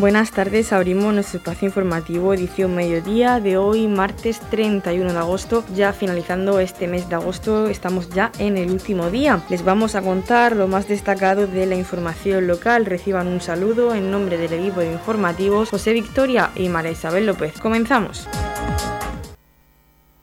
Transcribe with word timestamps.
Buenas 0.00 0.30
tardes, 0.30 0.72
abrimos 0.72 1.12
nuestro 1.12 1.36
espacio 1.36 1.66
informativo 1.66 2.32
edición 2.32 2.74
mediodía 2.74 3.38
de 3.38 3.58
hoy, 3.58 3.86
martes 3.86 4.40
31 4.48 5.12
de 5.12 5.18
agosto. 5.18 5.62
Ya 5.74 5.92
finalizando 5.92 6.58
este 6.58 6.88
mes 6.88 7.10
de 7.10 7.16
agosto, 7.16 7.68
estamos 7.68 8.08
ya 8.08 8.32
en 8.38 8.56
el 8.56 8.70
último 8.70 9.10
día. 9.10 9.44
Les 9.50 9.62
vamos 9.62 9.96
a 9.96 10.00
contar 10.00 10.56
lo 10.56 10.68
más 10.68 10.88
destacado 10.88 11.46
de 11.46 11.66
la 11.66 11.74
información 11.74 12.46
local. 12.46 12.86
Reciban 12.86 13.26
un 13.26 13.42
saludo 13.42 13.94
en 13.94 14.10
nombre 14.10 14.38
del 14.38 14.54
equipo 14.54 14.80
de 14.80 14.90
informativos 14.90 15.68
José 15.68 15.92
Victoria 15.92 16.50
y 16.56 16.70
María 16.70 16.92
Isabel 16.92 17.26
López. 17.26 17.60
Comenzamos. 17.60 18.26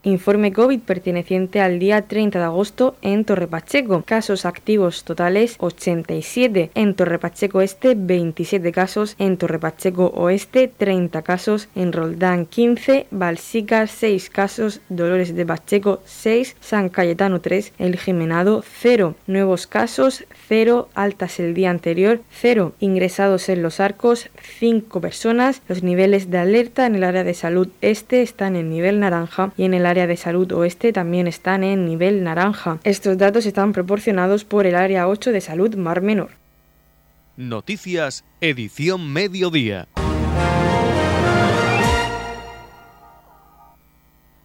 Informe 0.04 0.54
COVID 0.54 0.82
perteneciente 0.82 1.60
al 1.60 1.80
día 1.80 2.04
30 2.04 2.38
de 2.38 2.46
agosto 2.46 2.96
en 3.02 3.26
Torre 3.26 3.48
Pacheco. 3.48 4.04
Casos 4.06 4.46
activos 4.46 5.04
totales 5.04 5.56
87. 5.60 6.70
En 6.76 6.94
Torre 6.94 7.18
Pacheco 7.18 7.62
Este 7.62 7.96
27 7.98 8.72
casos. 8.72 9.16
En 9.18 9.38
Torre 9.38 9.58
Pacheco 9.60 10.06
Oeste 10.16 10.68
30 10.68 11.24
casos. 11.24 11.68
En 11.76 11.92
Roldán 11.92 12.46
15. 12.46 13.08
Balsica 13.10 13.88
6 13.88 14.30
casos. 14.30 14.82
Dolores 14.88 15.36
de 15.36 15.46
Pacheco 15.46 16.00
6. 16.06 16.56
San 16.60 16.90
Cayetano 16.90 17.42
3. 17.42 17.74
El 17.80 17.98
Jimenado 17.98 18.64
0. 18.80 19.16
Nuevos 19.26 19.66
casos 19.66 20.26
0. 20.48 20.90
Altas 20.94 21.40
el 21.40 21.56
día 21.56 21.72
anterior 21.72 22.22
0. 22.30 22.74
Ingresados 22.80 23.50
en 23.50 23.64
los 23.64 23.80
arcos 23.80 24.30
5 24.60 25.02
personas. 25.02 25.64
Los 25.68 25.82
niveles 25.82 26.30
de 26.30 26.38
alerta 26.38 26.86
en 26.86 26.96
el 26.96 27.04
área 27.04 27.24
de 27.24 27.34
salud 27.34 27.68
este 27.82 28.22
están 28.22 28.56
en 28.56 28.70
nivel 28.70 29.00
naranja 29.00 29.52
y 29.58 29.64
en 29.64 29.74
el 29.74 29.87
área 29.90 30.08
de 30.08 30.18
salud 30.18 30.52
oeste 30.52 30.94
también 30.94 31.28
están 31.28 31.64
en 31.64 31.86
nivel 31.86 32.24
naranja. 32.24 32.80
Estos 32.84 33.18
datos 33.18 33.46
están 33.46 33.74
proporcionados 33.74 34.46
por 34.46 34.66
el 34.66 34.76
área 34.76 35.08
8 35.08 35.32
de 35.32 35.42
salud 35.42 35.76
Mar 35.76 36.02
Menor. 36.02 36.30
Noticias, 37.36 38.24
edición 38.42 39.12
mediodía. 39.12 39.88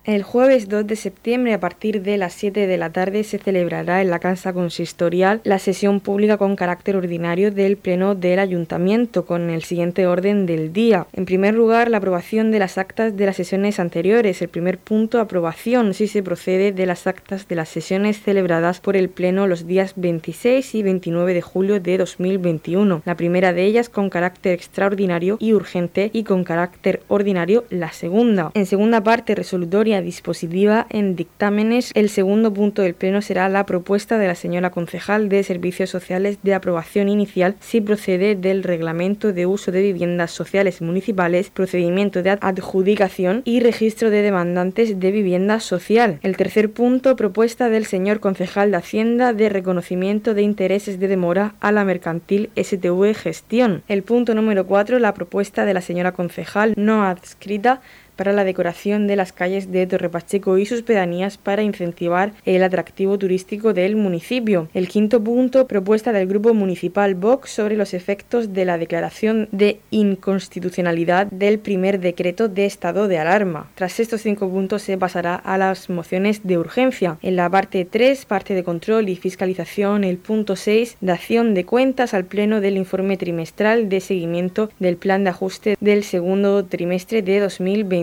El 0.04 0.24
jueves 0.24 0.68
2 0.68 0.84
de 0.88 0.96
septiembre, 0.96 1.54
a 1.54 1.60
partir 1.60 2.02
de 2.02 2.16
las 2.16 2.32
7 2.32 2.66
de 2.66 2.76
la 2.76 2.90
tarde, 2.90 3.22
se 3.22 3.38
celebrará 3.38 4.02
en 4.02 4.10
la 4.10 4.18
Casa 4.18 4.52
Consistorial 4.52 5.40
la 5.44 5.60
sesión 5.60 6.00
pública 6.00 6.38
con 6.38 6.56
carácter 6.56 6.96
ordinario 6.96 7.52
del 7.52 7.76
Pleno 7.76 8.16
del 8.16 8.40
Ayuntamiento, 8.40 9.24
con 9.24 9.48
el 9.48 9.62
siguiente 9.62 10.08
orden 10.08 10.44
del 10.44 10.72
día. 10.72 11.06
En 11.12 11.24
primer 11.24 11.54
lugar, 11.54 11.88
la 11.88 11.98
aprobación 11.98 12.50
de 12.50 12.58
las 12.58 12.78
actas 12.78 13.16
de 13.16 13.26
las 13.26 13.36
sesiones 13.36 13.78
anteriores. 13.78 14.42
El 14.42 14.48
primer 14.48 14.76
punto, 14.78 15.20
aprobación, 15.20 15.94
si 15.94 16.08
se 16.08 16.24
procede, 16.24 16.72
de 16.72 16.86
las 16.86 17.06
actas 17.06 17.46
de 17.46 17.54
las 17.54 17.68
sesiones 17.68 18.20
celebradas 18.20 18.80
por 18.80 18.96
el 18.96 19.08
Pleno 19.08 19.46
los 19.46 19.68
días 19.68 19.92
26 19.94 20.74
y 20.74 20.82
29 20.82 21.32
de 21.32 21.42
julio 21.42 21.78
de 21.78 21.98
2021. 21.98 23.02
La 23.04 23.16
primera 23.16 23.52
de 23.52 23.66
ellas 23.66 23.88
con 23.88 24.10
carácter 24.10 24.54
extraordinario 24.54 25.36
y 25.38 25.52
urgente 25.52 26.10
y 26.12 26.24
con 26.24 26.42
carácter 26.42 27.04
ordinario 27.06 27.62
la 27.70 27.92
segunda. 27.92 28.50
En 28.54 28.66
segunda 28.66 29.04
parte, 29.04 29.36
resolutoria 29.36 29.91
dispositiva 30.00 30.86
en 30.90 31.16
dictámenes. 31.16 31.90
El 31.94 32.08
segundo 32.08 32.54
punto 32.54 32.82
del 32.82 32.94
Pleno 32.94 33.20
será 33.20 33.48
la 33.48 33.66
propuesta 33.66 34.18
de 34.18 34.28
la 34.28 34.34
señora 34.34 34.70
concejal 34.70 35.28
de 35.28 35.42
Servicios 35.42 35.90
Sociales 35.90 36.38
de 36.42 36.54
aprobación 36.54 37.08
inicial 37.08 37.56
si 37.60 37.80
procede 37.80 38.34
del 38.36 38.62
Reglamento 38.62 39.32
de 39.32 39.46
Uso 39.46 39.72
de 39.72 39.82
Viviendas 39.82 40.30
Sociales 40.30 40.80
Municipales, 40.80 41.50
procedimiento 41.50 42.22
de 42.22 42.38
adjudicación 42.40 43.42
y 43.44 43.60
registro 43.60 44.10
de 44.10 44.22
demandantes 44.22 44.98
de 44.98 45.10
vivienda 45.10 45.60
social. 45.60 46.18
El 46.22 46.36
tercer 46.36 46.70
punto, 46.70 47.16
propuesta 47.16 47.68
del 47.68 47.86
señor 47.86 48.20
concejal 48.20 48.70
de 48.70 48.76
Hacienda 48.76 49.32
de 49.32 49.48
reconocimiento 49.48 50.34
de 50.34 50.42
intereses 50.42 50.98
de 50.98 51.08
demora 51.08 51.54
a 51.60 51.72
la 51.72 51.84
mercantil 51.84 52.50
STV 52.56 53.14
Gestión. 53.14 53.82
El 53.88 54.02
punto 54.02 54.34
número 54.34 54.66
cuatro, 54.66 54.98
la 54.98 55.14
propuesta 55.14 55.64
de 55.64 55.74
la 55.74 55.80
señora 55.80 56.12
concejal 56.12 56.74
no 56.76 57.04
adscrita 57.04 57.80
para 58.16 58.32
la 58.32 58.44
decoración 58.44 59.06
de 59.06 59.16
las 59.16 59.32
calles 59.32 59.72
de 59.72 59.86
Torre 59.86 60.08
Pacheco 60.08 60.58
y 60.58 60.66
sus 60.66 60.82
pedanías 60.82 61.38
para 61.38 61.62
incentivar 61.62 62.32
el 62.44 62.62
atractivo 62.62 63.18
turístico 63.18 63.72
del 63.72 63.96
municipio. 63.96 64.68
El 64.74 64.88
quinto 64.88 65.22
punto, 65.22 65.66
propuesta 65.66 66.12
del 66.12 66.26
Grupo 66.26 66.54
Municipal 66.54 67.14
Vox 67.14 67.50
sobre 67.50 67.76
los 67.76 67.94
efectos 67.94 68.52
de 68.52 68.64
la 68.64 68.78
declaración 68.78 69.48
de 69.52 69.80
inconstitucionalidad 69.90 71.26
del 71.28 71.58
primer 71.58 72.00
decreto 72.00 72.48
de 72.48 72.66
estado 72.66 73.08
de 73.08 73.18
alarma. 73.18 73.70
Tras 73.74 74.00
estos 74.00 74.22
cinco 74.22 74.48
puntos 74.48 74.82
se 74.82 74.98
pasará 74.98 75.34
a 75.34 75.58
las 75.58 75.88
mociones 75.90 76.42
de 76.44 76.58
urgencia. 76.58 77.18
En 77.22 77.36
la 77.36 77.48
parte 77.48 77.84
3, 77.84 78.24
parte 78.26 78.54
de 78.54 78.64
control 78.64 79.08
y 79.08 79.16
fiscalización, 79.16 80.04
el 80.04 80.18
punto 80.18 80.56
6, 80.56 80.96
dación 81.00 81.54
de 81.54 81.64
cuentas 81.64 82.14
al 82.14 82.24
pleno 82.24 82.60
del 82.60 82.76
informe 82.76 83.16
trimestral 83.16 83.88
de 83.88 84.00
seguimiento 84.00 84.70
del 84.78 84.96
plan 84.96 85.24
de 85.24 85.30
ajuste 85.30 85.76
del 85.80 86.04
segundo 86.04 86.64
trimestre 86.64 87.22
de 87.22 87.40
2020 87.40 88.01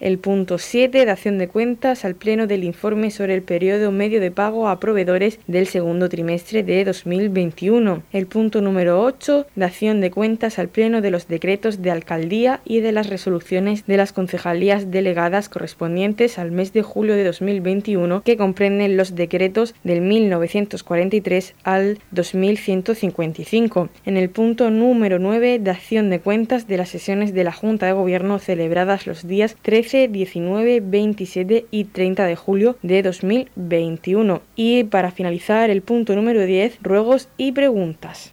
el 0.00 0.18
punto 0.18 0.58
7, 0.58 1.04
dación 1.04 1.38
de 1.38 1.48
cuentas 1.48 2.04
al 2.04 2.14
Pleno 2.14 2.46
del 2.46 2.62
informe 2.62 3.10
sobre 3.10 3.34
el 3.34 3.42
periodo 3.42 3.90
medio 3.90 4.20
de 4.20 4.30
pago 4.30 4.68
a 4.68 4.78
proveedores 4.78 5.40
del 5.48 5.66
segundo 5.66 6.08
trimestre 6.08 6.62
de 6.62 6.84
2021. 6.84 8.02
El 8.12 8.26
punto 8.26 8.60
número 8.60 9.02
8, 9.02 9.46
dación 9.56 10.00
de 10.00 10.12
cuentas 10.12 10.58
al 10.58 10.68
Pleno 10.68 11.00
de 11.00 11.10
los 11.10 11.26
decretos 11.26 11.82
de 11.82 11.90
alcaldía 11.90 12.60
y 12.64 12.80
de 12.80 12.92
las 12.92 13.08
resoluciones 13.08 13.86
de 13.86 13.96
las 13.96 14.12
concejalías 14.12 14.92
delegadas 14.92 15.48
correspondientes 15.48 16.38
al 16.38 16.52
mes 16.52 16.72
de 16.72 16.82
julio 16.82 17.16
de 17.16 17.24
2021 17.24 18.22
que 18.22 18.36
comprenden 18.36 18.96
los 18.96 19.16
decretos 19.16 19.74
del 19.82 20.00
1943 20.00 21.54
al 21.64 21.98
2155. 22.12 23.88
En 24.06 24.16
el 24.16 24.30
punto 24.30 24.70
número 24.70 25.18
9, 25.18 25.58
dación 25.58 26.08
de 26.10 26.20
cuentas 26.20 26.68
de 26.68 26.76
las 26.76 26.88
sesiones 26.88 27.34
de 27.34 27.44
la 27.44 27.52
Junta 27.52 27.86
de 27.86 27.92
Gobierno 27.92 28.38
celebradas 28.38 29.06
los 29.06 29.23
días 29.24 29.56
13, 29.60 30.08
19, 30.08 30.80
27 30.80 31.66
y 31.70 31.84
30 31.84 32.24
de 32.24 32.36
julio 32.36 32.78
de 32.82 33.02
2021. 33.02 34.42
Y 34.54 34.84
para 34.84 35.10
finalizar, 35.10 35.70
el 35.70 35.82
punto 35.82 36.14
número 36.14 36.44
10, 36.44 36.78
ruegos 36.82 37.28
y 37.36 37.52
preguntas. 37.52 38.32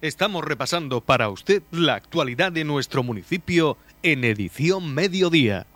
Estamos 0.00 0.44
repasando 0.44 1.02
para 1.02 1.28
usted 1.28 1.62
la 1.70 1.94
actualidad 1.94 2.52
de 2.52 2.64
nuestro 2.64 3.02
municipio 3.02 3.76
en 4.02 4.24
edición 4.24 4.94
mediodía. 4.94 5.66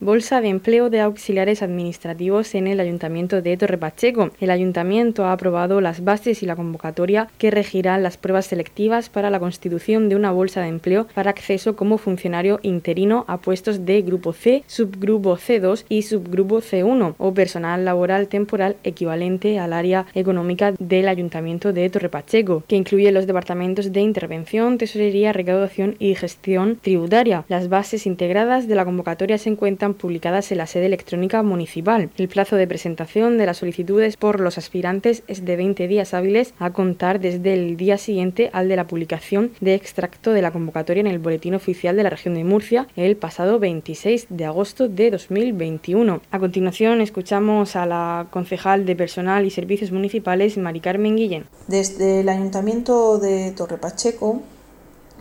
Bolsa 0.00 0.40
de 0.40 0.46
empleo 0.46 0.90
de 0.90 1.00
auxiliares 1.00 1.60
administrativos 1.60 2.54
en 2.54 2.68
el 2.68 2.78
Ayuntamiento 2.78 3.42
de 3.42 3.56
Torre 3.56 3.78
Pacheco. 3.78 4.30
El 4.40 4.52
Ayuntamiento 4.52 5.24
ha 5.24 5.32
aprobado 5.32 5.80
las 5.80 6.04
bases 6.04 6.40
y 6.44 6.46
la 6.46 6.54
convocatoria 6.54 7.26
que 7.36 7.50
regirán 7.50 8.04
las 8.04 8.16
pruebas 8.16 8.46
selectivas 8.46 9.08
para 9.08 9.28
la 9.28 9.40
constitución 9.40 10.08
de 10.08 10.14
una 10.14 10.30
bolsa 10.30 10.60
de 10.60 10.68
empleo 10.68 11.08
para 11.14 11.30
acceso 11.30 11.74
como 11.74 11.98
funcionario 11.98 12.60
interino 12.62 13.24
a 13.26 13.38
puestos 13.38 13.86
de 13.86 14.00
Grupo 14.02 14.32
C, 14.32 14.62
Subgrupo 14.68 15.36
C2 15.36 15.84
y 15.88 16.02
Subgrupo 16.02 16.60
C1 16.60 17.16
o 17.18 17.34
personal 17.34 17.84
laboral 17.84 18.28
temporal 18.28 18.76
equivalente 18.84 19.58
al 19.58 19.72
área 19.72 20.06
económica 20.14 20.74
del 20.78 21.08
Ayuntamiento 21.08 21.72
de 21.72 21.90
Torre 21.90 22.08
Pacheco, 22.08 22.62
que 22.68 22.76
incluye 22.76 23.10
los 23.10 23.26
departamentos 23.26 23.92
de 23.92 24.02
intervención, 24.02 24.78
tesorería, 24.78 25.32
recaudación 25.32 25.96
y 25.98 26.14
gestión 26.14 26.76
tributaria. 26.80 27.44
Las 27.48 27.68
bases 27.68 28.06
integradas 28.06 28.68
de 28.68 28.76
la 28.76 28.84
convocatoria 28.84 29.38
se 29.38 29.50
encuentran 29.50 29.87
publicadas 29.94 30.52
en 30.52 30.58
la 30.58 30.66
sede 30.66 30.86
electrónica 30.86 31.42
municipal. 31.42 32.10
El 32.16 32.28
plazo 32.28 32.56
de 32.56 32.66
presentación 32.66 33.38
de 33.38 33.46
las 33.46 33.58
solicitudes 33.58 34.16
por 34.16 34.40
los 34.40 34.58
aspirantes 34.58 35.22
es 35.26 35.44
de 35.44 35.56
20 35.56 35.88
días 35.88 36.14
hábiles 36.14 36.54
a 36.58 36.70
contar 36.70 37.20
desde 37.20 37.54
el 37.54 37.76
día 37.76 37.98
siguiente 37.98 38.50
al 38.52 38.68
de 38.68 38.76
la 38.76 38.86
publicación 38.86 39.52
de 39.60 39.74
extracto 39.74 40.32
de 40.32 40.42
la 40.42 40.50
convocatoria 40.50 41.00
en 41.00 41.06
el 41.06 41.18
Boletín 41.18 41.54
Oficial 41.54 41.96
de 41.96 42.02
la 42.02 42.10
Región 42.10 42.34
de 42.34 42.44
Murcia 42.44 42.86
el 42.96 43.16
pasado 43.16 43.58
26 43.58 44.26
de 44.30 44.44
agosto 44.44 44.88
de 44.88 45.10
2021. 45.10 46.20
A 46.30 46.38
continuación 46.38 47.00
escuchamos 47.00 47.76
a 47.76 47.86
la 47.86 48.26
concejal 48.30 48.86
de 48.86 48.96
Personal 48.96 49.44
y 49.46 49.50
Servicios 49.50 49.92
Municipales, 49.92 50.56
Mari 50.58 50.80
Carmen 50.80 51.16
Guillén. 51.16 51.46
Desde 51.66 52.20
el 52.20 52.28
Ayuntamiento 52.28 53.18
de 53.18 53.52
Torre 53.52 53.78
Pacheco 53.78 54.42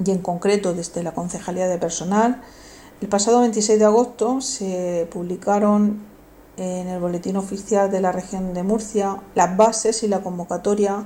y 0.04 0.12
en 0.12 0.20
concreto 0.20 0.74
desde 0.74 1.04
la 1.04 1.14
Concejalía 1.14 1.68
de 1.68 1.78
Personal, 1.78 2.42
el 3.02 3.08
pasado 3.10 3.42
26 3.42 3.78
de 3.78 3.86
agosto 3.86 4.42
se 4.42 5.08
publicaron 5.12 6.02
en 6.58 6.88
el 6.88 7.00
Boletín 7.00 7.38
Oficial 7.38 7.92
de 7.92 8.02
la 8.02 8.12
Región 8.12 8.54
de 8.54 8.64
Murcia 8.64 9.22
las 9.36 9.56
bases 9.56 10.02
y 10.02 10.08
la 10.08 10.22
convocatoria 10.22 11.06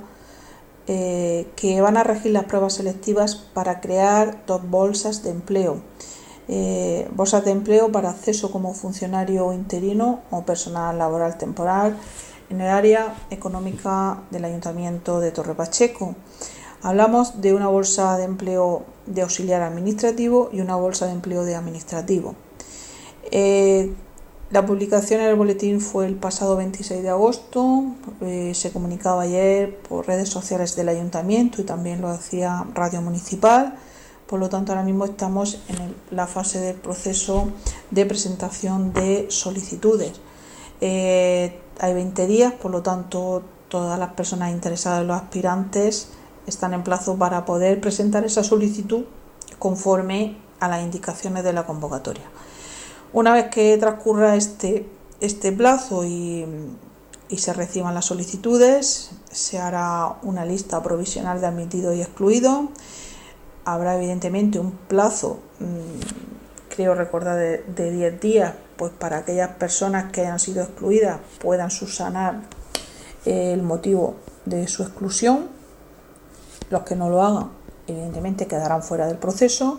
eh, 0.86 1.46
que 1.54 1.80
van 1.82 1.98
a 1.98 2.02
regir 2.02 2.32
las 2.32 2.44
pruebas 2.44 2.74
selectivas 2.74 3.36
para 3.36 3.80
crear 3.80 4.44
dos 4.46 4.68
bolsas 4.68 5.22
de 5.22 5.30
empleo. 5.30 5.82
Eh, 6.48 7.08
bolsas 7.14 7.44
de 7.44 7.50
empleo 7.50 7.92
para 7.92 8.10
acceso 8.10 8.50
como 8.50 8.74
funcionario 8.74 9.52
interino 9.52 10.22
o 10.30 10.44
personal 10.44 10.98
laboral 10.98 11.38
temporal 11.38 11.96
en 12.50 12.60
el 12.60 12.68
área 12.68 13.14
económica 13.30 14.22
del 14.30 14.46
Ayuntamiento 14.46 15.20
de 15.20 15.30
Torre 15.30 15.54
Pacheco. 15.54 16.14
Hablamos 16.82 17.40
de 17.40 17.54
una 17.54 17.68
bolsa 17.68 18.16
de 18.18 18.24
empleo 18.24 18.82
de 19.06 19.22
auxiliar 19.22 19.62
administrativo 19.62 20.50
y 20.52 20.60
una 20.60 20.76
bolsa 20.76 21.06
de 21.06 21.12
empleo 21.12 21.44
de 21.44 21.54
administrativo. 21.54 22.34
Eh, 23.30 23.92
La 24.52 24.66
publicación 24.66 25.22
en 25.22 25.28
el 25.28 25.36
boletín 25.36 25.80
fue 25.80 26.04
el 26.06 26.14
pasado 26.14 26.56
26 26.56 27.02
de 27.02 27.08
agosto, 27.08 27.84
eh, 28.20 28.52
se 28.54 28.70
comunicaba 28.70 29.22
ayer 29.22 29.78
por 29.78 30.06
redes 30.06 30.28
sociales 30.28 30.76
del 30.76 30.90
ayuntamiento 30.90 31.62
y 31.62 31.64
también 31.64 32.02
lo 32.02 32.08
hacía 32.08 32.66
Radio 32.74 33.00
Municipal. 33.00 33.74
Por 34.26 34.40
lo 34.40 34.50
tanto, 34.50 34.72
ahora 34.72 34.84
mismo 34.84 35.06
estamos 35.06 35.62
en 35.68 35.94
la 36.10 36.26
fase 36.26 36.60
del 36.60 36.76
proceso 36.76 37.48
de 37.90 38.04
presentación 38.04 38.92
de 38.92 39.26
solicitudes. 39.30 40.20
Eh, 40.82 41.58
hay 41.80 41.94
20 41.94 42.26
días, 42.26 42.52
por 42.52 42.72
lo 42.72 42.82
tanto, 42.82 43.42
todas 43.68 43.98
las 43.98 44.12
personas 44.12 44.52
interesadas, 44.52 45.06
los 45.06 45.16
aspirantes, 45.16 46.08
están 46.46 46.74
en 46.74 46.82
plazo 46.82 47.16
para 47.16 47.44
poder 47.44 47.80
presentar 47.80 48.24
esa 48.24 48.44
solicitud 48.44 49.04
conforme 49.58 50.38
a 50.60 50.68
las 50.68 50.82
indicaciones 50.82 51.44
de 51.44 51.52
la 51.52 51.66
convocatoria. 51.66 52.24
Una 53.12 53.32
vez 53.32 53.48
que 53.48 53.76
transcurra 53.78 54.36
este, 54.36 54.88
este 55.20 55.52
plazo 55.52 56.04
y, 56.04 56.46
se 57.36 57.52
reciban 57.54 57.94
las 57.94 58.04
solicitudes, 58.06 59.12
se 59.30 59.58
hará 59.58 60.18
una 60.22 60.44
lista 60.44 60.82
provisional 60.82 61.40
de 61.40 61.46
admitidos 61.46 61.96
y 61.96 62.02
excluidos. 62.02 62.68
Habrá 63.64 63.96
evidentemente 63.96 64.58
un 64.58 64.72
plazo, 64.72 65.40
mm, 65.58 66.74
creo 66.74 66.94
recordar, 66.94 67.38
de, 67.38 67.64
de 67.74 67.90
10 67.90 68.20
días, 68.20 68.54
pues 68.76 68.92
para 68.92 69.18
aquellas 69.18 69.50
personas 69.56 70.12
que 70.12 70.20
hayan 70.22 70.38
sido 70.38 70.62
excluidas 70.62 71.20
puedan 71.40 71.70
subsanar 71.70 72.42
el 73.24 73.62
motivo 73.62 74.16
de 74.44 74.68
su 74.68 74.82
exclusión. 74.82 75.61
Los 76.72 76.84
que 76.84 76.96
no 76.96 77.10
lo 77.10 77.22
hagan, 77.22 77.50
evidentemente, 77.86 78.46
quedarán 78.46 78.82
fuera 78.82 79.06
del 79.06 79.18
proceso. 79.18 79.78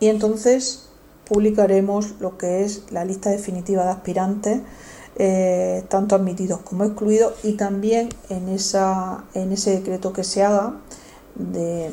Y 0.00 0.08
entonces 0.08 0.90
publicaremos 1.24 2.20
lo 2.20 2.36
que 2.36 2.62
es 2.62 2.82
la 2.90 3.06
lista 3.06 3.30
definitiva 3.30 3.84
de 3.84 3.90
aspirantes, 3.90 4.60
eh, 5.16 5.82
tanto 5.88 6.14
admitidos 6.14 6.60
como 6.60 6.84
excluidos, 6.84 7.32
y 7.42 7.54
también 7.54 8.10
en, 8.28 8.50
esa, 8.50 9.24
en 9.32 9.50
ese 9.50 9.70
decreto 9.70 10.12
que 10.12 10.24
se 10.24 10.42
haga 10.42 10.74
de, 11.36 11.90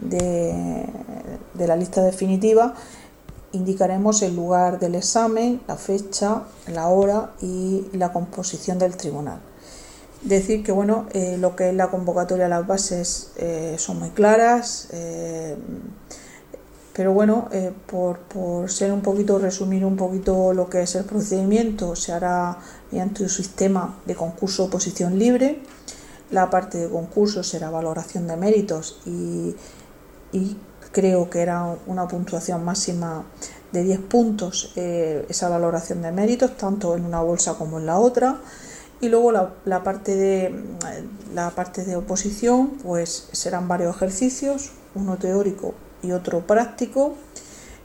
de 0.00 1.66
la 1.66 1.76
lista 1.76 2.02
definitiva, 2.02 2.72
indicaremos 3.52 4.22
el 4.22 4.34
lugar 4.34 4.78
del 4.78 4.94
examen, 4.94 5.60
la 5.68 5.76
fecha, 5.76 6.44
la 6.66 6.88
hora 6.88 7.32
y 7.42 7.84
la 7.92 8.10
composición 8.10 8.78
del 8.78 8.96
tribunal. 8.96 9.51
Decir 10.22 10.62
que 10.62 10.72
bueno, 10.72 11.06
eh, 11.12 11.36
lo 11.38 11.56
que 11.56 11.70
es 11.70 11.74
la 11.74 11.90
convocatoria, 11.90 12.48
las 12.48 12.66
bases 12.66 13.32
eh, 13.36 13.76
son 13.78 13.98
muy 13.98 14.10
claras. 14.10 14.88
Pero 16.92 17.14
bueno, 17.14 17.48
eh, 17.52 17.72
por, 17.86 18.18
ser 18.70 18.92
un 18.92 19.00
poquito, 19.00 19.38
resumir 19.38 19.84
un 19.84 19.96
poquito 19.96 20.52
lo 20.52 20.68
que 20.68 20.82
es 20.82 20.94
el 20.94 21.04
procedimiento, 21.04 21.96
se 21.96 22.12
hará 22.12 22.58
mediante 22.90 23.22
un 23.22 23.30
sistema 23.30 23.98
de 24.04 24.14
concurso 24.14 24.64
oposición 24.64 25.18
libre. 25.18 25.62
La 26.30 26.50
parte 26.50 26.78
de 26.78 26.90
concurso 26.90 27.42
será 27.42 27.70
valoración 27.70 28.26
de 28.26 28.36
méritos 28.36 29.00
y, 29.06 29.54
creo 30.92 31.30
que 31.30 31.40
era 31.40 31.74
una 31.86 32.06
puntuación 32.06 32.62
máxima 32.66 33.24
de 33.72 33.82
10 33.82 34.00
puntos 34.00 34.74
eh, 34.76 35.24
esa 35.30 35.48
valoración 35.48 36.02
de 36.02 36.12
méritos, 36.12 36.54
tanto 36.58 36.94
en 36.94 37.06
una 37.06 37.22
bolsa 37.22 37.54
como 37.54 37.78
en 37.78 37.86
la 37.86 37.98
otra. 37.98 38.38
Y 39.02 39.08
luego 39.08 39.32
la, 39.32 39.82
parte 39.82 40.14
de, 40.14 40.54
la 41.34 41.50
parte 41.50 41.84
de 41.84 41.96
oposición, 41.96 42.78
pues 42.84 43.28
serán 43.32 43.66
varios 43.66 43.96
ejercicios, 43.96 44.70
uno 44.94 45.16
teórico 45.16 45.74
y 46.04 46.12
otro 46.12 46.46
práctico. 46.46 47.16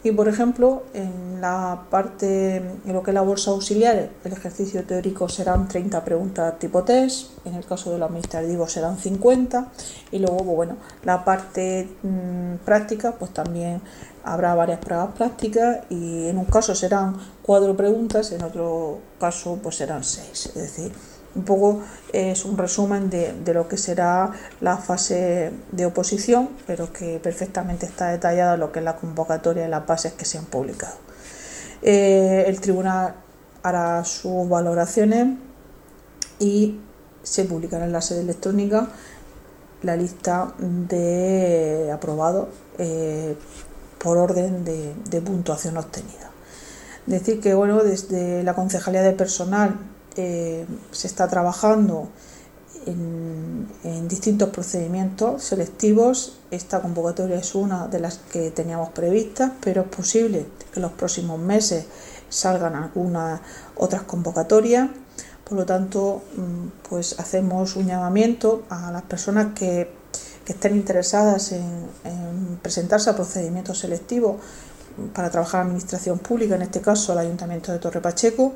Y 0.03 0.11
por 0.11 0.27
ejemplo, 0.27 0.83
en 0.93 1.41
la 1.41 1.85
parte, 1.89 2.57
en 2.57 2.93
lo 2.93 3.01
que 3.01 3.11
es 3.11 3.15
la 3.15 3.21
bolsa 3.21 3.51
auxiliar, 3.51 4.09
el 4.23 4.31
ejercicio 4.31 4.83
teórico 4.83 5.27
serán 5.27 5.67
30 5.67 6.05
preguntas 6.05 6.59
tipo 6.59 6.83
test, 6.83 7.31
en 7.45 7.55
el 7.55 7.65
caso 7.65 7.91
de 7.91 7.97
lo 7.97 8.05
administrativo 8.05 8.67
serán 8.67 8.97
50, 8.97 9.71
y 10.11 10.19
luego, 10.19 10.37
pues 10.37 10.55
bueno, 10.55 10.77
la 11.03 11.25
parte 11.25 11.89
mm, 12.03 12.63
práctica, 12.63 13.13
pues 13.13 13.33
también 13.33 13.81
habrá 14.23 14.53
varias 14.55 14.79
pruebas 14.79 15.09
prácticas, 15.15 15.79
y 15.89 16.27
en 16.27 16.37
un 16.37 16.45
caso 16.45 16.75
serán 16.75 17.17
cuatro 17.41 17.75
preguntas, 17.75 18.31
en 18.31 18.43
otro 18.43 18.99
caso, 19.19 19.59
pues 19.61 19.77
serán 19.77 20.03
seis, 20.03 20.45
es 20.47 20.55
decir, 20.55 20.91
un 21.37 21.43
poco 21.43 21.81
es 22.11 22.43
un 22.45 22.57
resumen 22.57 23.09
de, 23.09 23.53
lo 23.53 23.67
que 23.67 23.77
será 23.77 24.31
la 24.59 24.77
fase 24.77 25.51
de 25.71 25.85
oposición, 25.85 26.49
pero 26.65 26.91
que 26.91 27.19
perfectamente 27.19 27.85
está 27.85 28.09
detallada 28.09 28.57
lo 28.57 28.71
que 28.71 28.79
es 28.79 28.85
la 28.85 28.95
convocatoria 28.95 29.67
y 29.67 29.69
las 29.69 29.85
bases 29.85 30.13
que 30.13 30.25
se 30.25 30.39
han 30.39 30.45
publicado. 30.45 30.95
Eh, 31.83 32.45
el 32.47 32.59
tribunal 32.59 33.15
hará 33.61 34.03
sus 34.03 34.49
valoraciones 34.49 35.37
y 36.39 36.79
se 37.21 37.45
publicará 37.45 37.85
en 37.85 37.91
la 37.91 38.01
sede 38.01 38.21
electrónica 38.21 38.87
la 39.83 39.95
lista 39.95 40.53
de 40.57 41.91
aprobados 41.93 42.47
eh, 42.79 43.37
por 43.99 44.17
orden 44.17 44.65
de, 44.65 44.95
de 45.09 45.21
puntuación 45.21 45.77
obtenida. 45.77 46.31
Decir 47.05 47.39
que 47.39 47.53
bueno, 47.53 47.83
desde 47.83 48.41
la 48.43 48.55
Concejalía 48.55 49.03
de 49.03 49.13
Personal 49.13 49.75
eh, 50.17 50.65
se 50.91 51.07
está 51.07 51.27
trabajando 51.27 52.09
en, 52.87 54.07
distintos 54.07 54.49
procedimientos 54.49 55.43
selectivos. 55.43 56.39
Esta 56.51 56.81
convocatoria 56.81 57.37
es 57.37 57.55
una 57.55 57.87
de 57.87 57.99
las 57.99 58.17
que 58.17 58.51
teníamos 58.51 58.89
previstas, 58.89 59.51
pero 59.61 59.81
es 59.81 59.87
posible 59.87 60.45
que 60.71 60.79
en 60.79 60.81
los 60.81 60.93
próximos 60.93 61.39
meses 61.39 61.85
salgan 62.29 62.75
algunas 62.75 63.41
otras 63.75 64.03
convocatorias. 64.03 64.89
Por 65.43 65.57
lo 65.57 65.65
tanto, 65.65 66.21
mm, 66.35 66.89
pues 66.89 67.19
hacemos 67.19 67.75
un 67.75 67.87
llamamiento 67.87 68.63
a 68.69 68.91
las 68.91 69.03
personas 69.03 69.53
que, 69.53 69.95
estén 70.47 70.77
interesadas 70.77 71.51
en, 71.51 71.87
en, 72.05 72.57
presentarse 72.61 73.09
a 73.09 73.15
procedimientos 73.17 73.79
selectivos 73.79 74.37
para 75.13 75.29
trabajar 75.29 75.59
en 75.59 75.67
administración 75.67 76.19
pública, 76.19 76.55
en 76.55 76.61
este 76.61 76.79
caso 76.79 77.11
el 77.11 77.19
Ayuntamiento 77.19 77.73
de 77.73 77.79
Torre 77.79 77.99
Pacheco, 77.99 78.53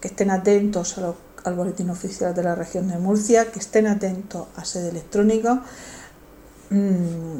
que 0.00 0.08
estén 0.08 0.30
atentos 0.30 0.96
al 1.44 1.54
boletín 1.54 1.90
oficial 1.90 2.34
de 2.34 2.42
la 2.42 2.54
región 2.54 2.88
de 2.88 2.98
Murcia, 2.98 3.50
que 3.50 3.58
estén 3.58 3.86
atentos 3.86 4.46
a 4.56 4.64
sede 4.64 4.90
electrónica, 4.90 5.62
mm, 6.70 7.38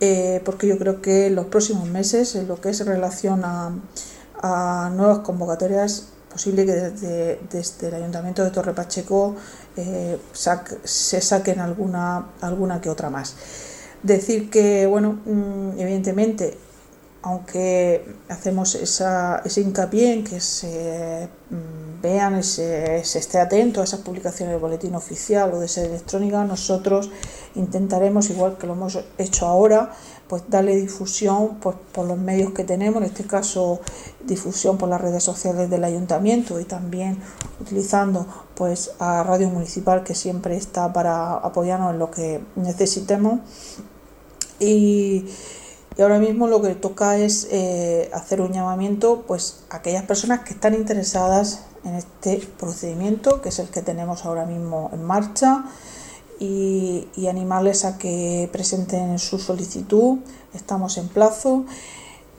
eh, 0.00 0.42
porque 0.44 0.66
yo 0.66 0.78
creo 0.78 1.00
que 1.00 1.26
en 1.28 1.34
los 1.34 1.46
próximos 1.46 1.88
meses, 1.88 2.34
en 2.34 2.48
lo 2.48 2.60
que 2.60 2.70
es 2.70 2.84
relación 2.84 3.42
a, 3.44 3.70
nuevas 4.94 5.20
convocatorias, 5.20 6.08
posible 6.30 6.66
que 6.66 6.72
desde, 6.72 7.88
el 7.88 7.94
Ayuntamiento 7.94 8.44
de 8.44 8.50
Torre 8.50 8.74
Pacheco 8.74 9.36
eh, 9.76 10.18
se 10.34 11.20
saquen 11.22 11.60
alguna, 11.60 12.26
alguna 12.42 12.78
que 12.82 12.90
otra 12.90 13.08
más. 13.08 13.36
Decir 14.02 14.50
que, 14.50 14.86
bueno, 14.86 15.18
mm, 15.24 15.78
evidentemente 15.78 16.58
aunque 17.24 18.04
hacemos 18.28 18.74
esa, 18.74 19.40
ese 19.46 19.62
hincapié 19.62 20.12
en 20.12 20.24
que 20.24 20.40
se 20.40 21.26
mm, 21.48 22.02
vean 22.02 22.38
y 22.38 22.42
se, 22.42 22.96
esté 22.96 23.38
atento 23.38 23.80
a 23.80 23.84
esas 23.84 24.00
publicaciones 24.00 24.52
del 24.52 24.60
boletín 24.60 24.94
oficial 24.94 25.50
o 25.54 25.58
de 25.58 25.66
sede 25.66 25.86
electrónica, 25.86 26.44
nosotros 26.44 27.10
intentaremos, 27.54 28.28
igual 28.28 28.58
que 28.58 28.66
lo 28.66 28.74
hemos 28.74 28.98
hecho 29.16 29.46
ahora, 29.46 29.92
pues 30.28 30.42
darle 30.48 30.76
difusión 30.76 31.56
pues, 31.62 31.76
por 31.92 32.06
los 32.06 32.18
medios 32.18 32.52
que 32.52 32.62
tenemos, 32.62 33.00
en 33.00 33.08
este 33.08 33.24
caso 33.24 33.80
difusión 34.26 34.76
por 34.76 34.90
las 34.90 35.00
redes 35.00 35.22
sociales 35.22 35.70
del 35.70 35.84
ayuntamiento 35.84 36.60
y 36.60 36.64
también 36.64 37.22
utilizando 37.58 38.26
pues 38.54 38.90
a 38.98 39.22
Radio 39.22 39.48
Municipal 39.48 40.04
que 40.04 40.14
siempre 40.14 40.58
está 40.58 40.92
para 40.92 41.32
apoyarnos 41.32 41.94
en 41.94 41.98
lo 41.98 42.10
que 42.10 42.42
necesitemos. 42.54 43.40
Y, 44.60 45.24
y 45.96 46.02
ahora 46.02 46.18
mismo 46.18 46.48
lo 46.48 46.60
que 46.60 46.74
toca 46.74 47.16
es 47.18 47.48
eh, 47.52 48.10
hacer 48.12 48.40
un 48.40 48.52
llamamiento 48.52 49.24
pues, 49.26 49.64
a 49.70 49.76
aquellas 49.76 50.04
personas 50.04 50.40
que 50.40 50.54
están 50.54 50.74
interesadas 50.74 51.64
en 51.84 51.94
este 51.94 52.38
procedimiento, 52.58 53.40
que 53.40 53.50
es 53.50 53.58
el 53.60 53.68
que 53.68 53.80
tenemos 53.80 54.24
ahora 54.24 54.44
mismo 54.44 54.90
en 54.92 55.04
marcha, 55.04 55.64
y, 56.40 57.06
animarles 57.28 57.84
a 57.84 57.96
que 57.96 58.48
presenten 58.52 59.18
su 59.18 59.38
solicitud. 59.38 60.18
Estamos 60.52 60.98
en 60.98 61.08
plazo 61.08 61.64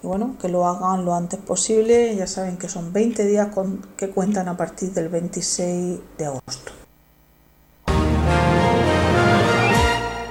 y 0.04 0.08
bueno, 0.08 0.36
que 0.40 0.48
lo 0.48 0.68
hagan 0.68 1.06
lo 1.06 1.16
antes 1.16 1.40
posible. 1.40 2.16
Ya 2.16 2.28
saben 2.28 2.58
que 2.58 2.70
son 2.70 2.94
20 2.94 3.26
días 3.26 3.50
que 3.98 4.10
cuentan 4.10 4.48
a 4.48 4.58
partir 4.58 4.92
del 4.92 5.10
26 5.10 6.00
de 6.18 6.26
agosto. 6.26 6.72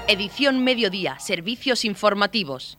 Edición 0.07 0.63
Mediodía, 0.63 1.19
Servicios 1.19 1.85
Informativos. 1.85 2.79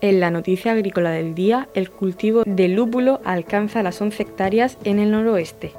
En 0.00 0.20
la 0.20 0.30
noticia 0.30 0.72
agrícola 0.72 1.10
del 1.10 1.34
día, 1.34 1.68
el 1.74 1.90
cultivo 1.90 2.44
de 2.46 2.68
lúpulo 2.68 3.20
alcanza 3.24 3.82
las 3.82 4.00
11 4.00 4.22
hectáreas 4.22 4.78
en 4.84 5.00
el 5.00 5.10
noroeste. 5.10 5.72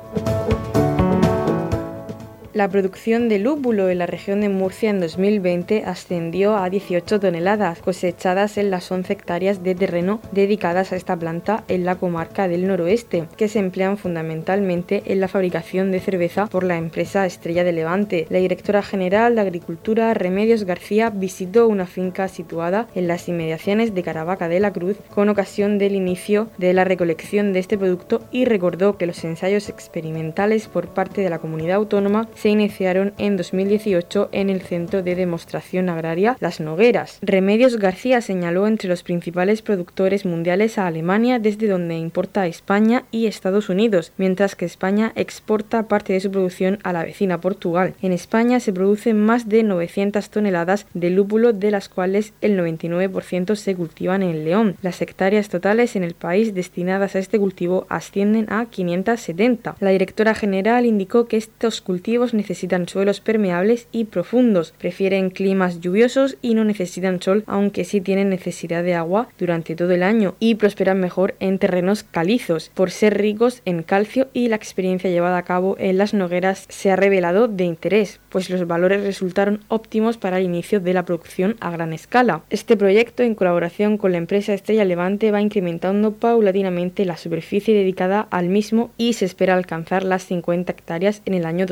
La 2.59 2.67
producción 2.67 3.29
de 3.29 3.39
lúpulo 3.39 3.87
en 3.87 3.99
la 3.99 4.05
región 4.05 4.41
de 4.41 4.49
Murcia 4.49 4.89
en 4.89 4.99
2020 4.99 5.83
ascendió 5.85 6.57
a 6.57 6.69
18 6.69 7.21
toneladas, 7.21 7.79
cosechadas 7.79 8.57
en 8.57 8.69
las 8.69 8.91
11 8.91 9.13
hectáreas 9.13 9.63
de 9.63 9.75
terreno 9.75 10.19
dedicadas 10.33 10.91
a 10.91 10.97
esta 10.97 11.15
planta 11.15 11.63
en 11.69 11.85
la 11.85 11.95
comarca 11.95 12.49
del 12.49 12.67
noroeste, 12.67 13.29
que 13.37 13.47
se 13.47 13.59
emplean 13.59 13.97
fundamentalmente 13.97 15.03
en 15.05 15.21
la 15.21 15.29
fabricación 15.29 15.89
de 15.93 16.01
cerveza 16.01 16.47
por 16.47 16.65
la 16.65 16.75
empresa 16.75 17.25
Estrella 17.25 17.63
de 17.63 17.71
Levante. 17.71 18.27
La 18.29 18.39
directora 18.39 18.83
general 18.83 19.35
de 19.35 19.41
Agricultura, 19.41 20.13
Remedios 20.13 20.65
García, 20.65 21.11
visitó 21.11 21.65
una 21.65 21.85
finca 21.85 22.27
situada 22.27 22.87
en 22.93 23.07
las 23.07 23.29
inmediaciones 23.29 23.95
de 23.95 24.03
Caravaca 24.03 24.49
de 24.49 24.59
la 24.59 24.73
Cruz 24.73 24.97
con 25.15 25.29
ocasión 25.29 25.77
del 25.77 25.95
inicio 25.95 26.49
de 26.57 26.73
la 26.73 26.83
recolección 26.83 27.53
de 27.53 27.59
este 27.59 27.77
producto 27.77 28.19
y 28.31 28.43
recordó 28.43 28.97
que 28.97 29.05
los 29.05 29.23
ensayos 29.23 29.69
experimentales 29.69 30.67
por 30.67 30.89
parte 30.89 31.21
de 31.21 31.29
la 31.29 31.39
comunidad 31.39 31.77
autónoma 31.77 32.27
se 32.35 32.48
iniciaron 32.49 33.13
en 33.17 33.37
2018 33.37 34.29
en 34.31 34.49
el 34.49 34.61
Centro 34.61 35.03
de 35.03 35.15
Demostración 35.15 35.89
Agraria 35.89 36.37
Las 36.39 36.59
Nogueras. 36.59 37.19
Remedios 37.21 37.77
García 37.77 38.21
señaló 38.21 38.67
entre 38.67 38.89
los 38.89 39.03
principales 39.03 39.61
productores 39.61 40.25
mundiales 40.25 40.77
a 40.77 40.87
Alemania, 40.87 41.39
desde 41.39 41.67
donde 41.67 41.97
importa 41.97 42.41
a 42.41 42.47
España 42.47 43.03
y 43.11 43.27
Estados 43.27 43.69
Unidos, 43.69 44.11
mientras 44.17 44.55
que 44.55 44.65
España 44.65 45.11
exporta 45.15 45.87
parte 45.87 46.13
de 46.13 46.19
su 46.19 46.31
producción 46.31 46.79
a 46.83 46.93
la 46.93 47.03
vecina 47.03 47.41
Portugal. 47.41 47.93
En 48.01 48.13
España 48.13 48.59
se 48.59 48.73
producen 48.73 49.19
más 49.19 49.49
de 49.49 49.63
900 49.63 50.29
toneladas 50.29 50.85
de 50.93 51.09
lúpulo, 51.09 51.53
de 51.53 51.71
las 51.71 51.89
cuales 51.89 52.33
el 52.41 52.57
99% 52.57 53.55
se 53.55 53.75
cultivan 53.75 54.23
en 54.23 54.43
León. 54.43 54.75
Las 54.81 55.01
hectáreas 55.01 55.49
totales 55.49 55.95
en 55.95 56.03
el 56.03 56.13
país 56.13 56.53
destinadas 56.53 57.15
a 57.15 57.19
este 57.19 57.39
cultivo 57.39 57.85
ascienden 57.89 58.51
a 58.51 58.65
570. 58.65 59.75
La 59.79 59.89
directora 59.91 60.33
general 60.33 60.85
indicó 60.85 61.27
que 61.27 61.37
estos 61.37 61.81
cultivos 61.81 62.33
necesitan 62.39 62.87
suelos 62.87 63.19
permeables 63.19 63.87
y 63.91 64.05
profundos, 64.05 64.73
prefieren 64.77 65.29
climas 65.29 65.81
lluviosos 65.81 66.37
y 66.41 66.55
no 66.55 66.63
necesitan 66.63 67.21
sol, 67.21 67.43
aunque 67.45 67.83
sí 67.83 68.01
tienen 68.01 68.29
necesidad 68.29 68.83
de 68.83 68.95
agua 68.95 69.27
durante 69.37 69.75
todo 69.75 69.91
el 69.91 70.03
año 70.03 70.35
y 70.39 70.55
prosperan 70.55 70.99
mejor 70.99 71.35
en 71.39 71.59
terrenos 71.59 72.03
calizos, 72.03 72.71
por 72.73 72.91
ser 72.91 73.17
ricos 73.17 73.61
en 73.65 73.83
calcio 73.83 74.29
y 74.33 74.47
la 74.47 74.55
experiencia 74.55 75.09
llevada 75.09 75.37
a 75.37 75.43
cabo 75.43 75.75
en 75.79 75.97
las 75.97 76.13
nogueras 76.13 76.65
se 76.69 76.91
ha 76.91 76.95
revelado 76.95 77.47
de 77.47 77.65
interés, 77.65 78.19
pues 78.29 78.49
los 78.49 78.65
valores 78.65 79.03
resultaron 79.03 79.59
óptimos 79.67 80.17
para 80.17 80.37
el 80.37 80.45
inicio 80.45 80.79
de 80.79 80.93
la 80.93 81.03
producción 81.03 81.57
a 81.59 81.71
gran 81.71 81.93
escala. 81.93 82.43
Este 82.49 82.77
proyecto, 82.77 83.23
en 83.23 83.35
colaboración 83.35 83.97
con 83.97 84.13
la 84.13 84.17
empresa 84.17 84.53
Estrella 84.53 84.85
Levante, 84.85 85.31
va 85.31 85.41
incrementando 85.41 86.13
paulatinamente 86.13 87.05
la 87.05 87.17
superficie 87.17 87.75
dedicada 87.75 88.27
al 88.31 88.49
mismo 88.49 88.91
y 88.97 89.13
se 89.13 89.25
espera 89.25 89.53
alcanzar 89.53 90.03
las 90.03 90.23
50 90.23 90.71
hectáreas 90.71 91.21
en 91.25 91.33
el 91.33 91.45
año 91.45 91.65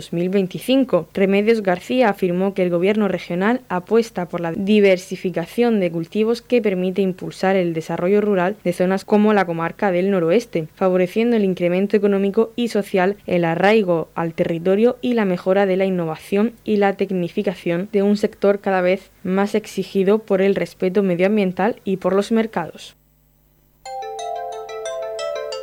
2025. 0.58 1.08
Remedios 1.14 1.64
García 1.64 2.10
afirmó 2.10 2.54
que 2.54 2.64
el 2.64 2.70
gobierno 2.70 3.08
regional 3.08 3.62
apuesta 3.70 4.28
por 4.28 4.42
la 4.42 4.52
diversificación 4.52 5.80
de 5.80 5.92
cultivos 5.92 6.42
que 6.42 6.62
permite 6.62 7.02
impulsar 7.02 7.56
el 7.56 7.74
desarrollo 7.74 8.22
rural 8.22 8.58
de 8.64 8.74
zonas 8.74 9.06
como 9.06 9.34
la 9.34 9.46
comarca 9.46 9.92
del 9.92 10.12
noroeste, 10.12 10.68
favoreciendo 10.76 11.36
el 11.36 11.46
incremento 11.46 11.96
económico 11.96 12.52
y 12.56 12.70
social, 12.70 13.18
el 13.26 13.46
arraigo 13.46 14.10
al 14.16 14.34
territorio 14.34 14.98
y 15.02 15.14
la 15.14 15.26
mejora 15.26 15.66
de 15.66 15.78
la 15.78 15.86
innovación 15.86 16.54
y 16.64 16.78
la 16.78 16.94
tecnificación 16.94 17.90
de 17.92 18.04
un 18.04 18.18
sector 18.18 18.60
cada 18.60 18.82
vez 18.82 19.12
más 19.24 19.56
exigido 19.56 20.20
por 20.20 20.42
el 20.42 20.56
respeto 20.56 21.04
medioambiental 21.04 21.82
y 21.84 21.98
por 21.98 22.14
los 22.14 22.32
mercados. 22.32 22.97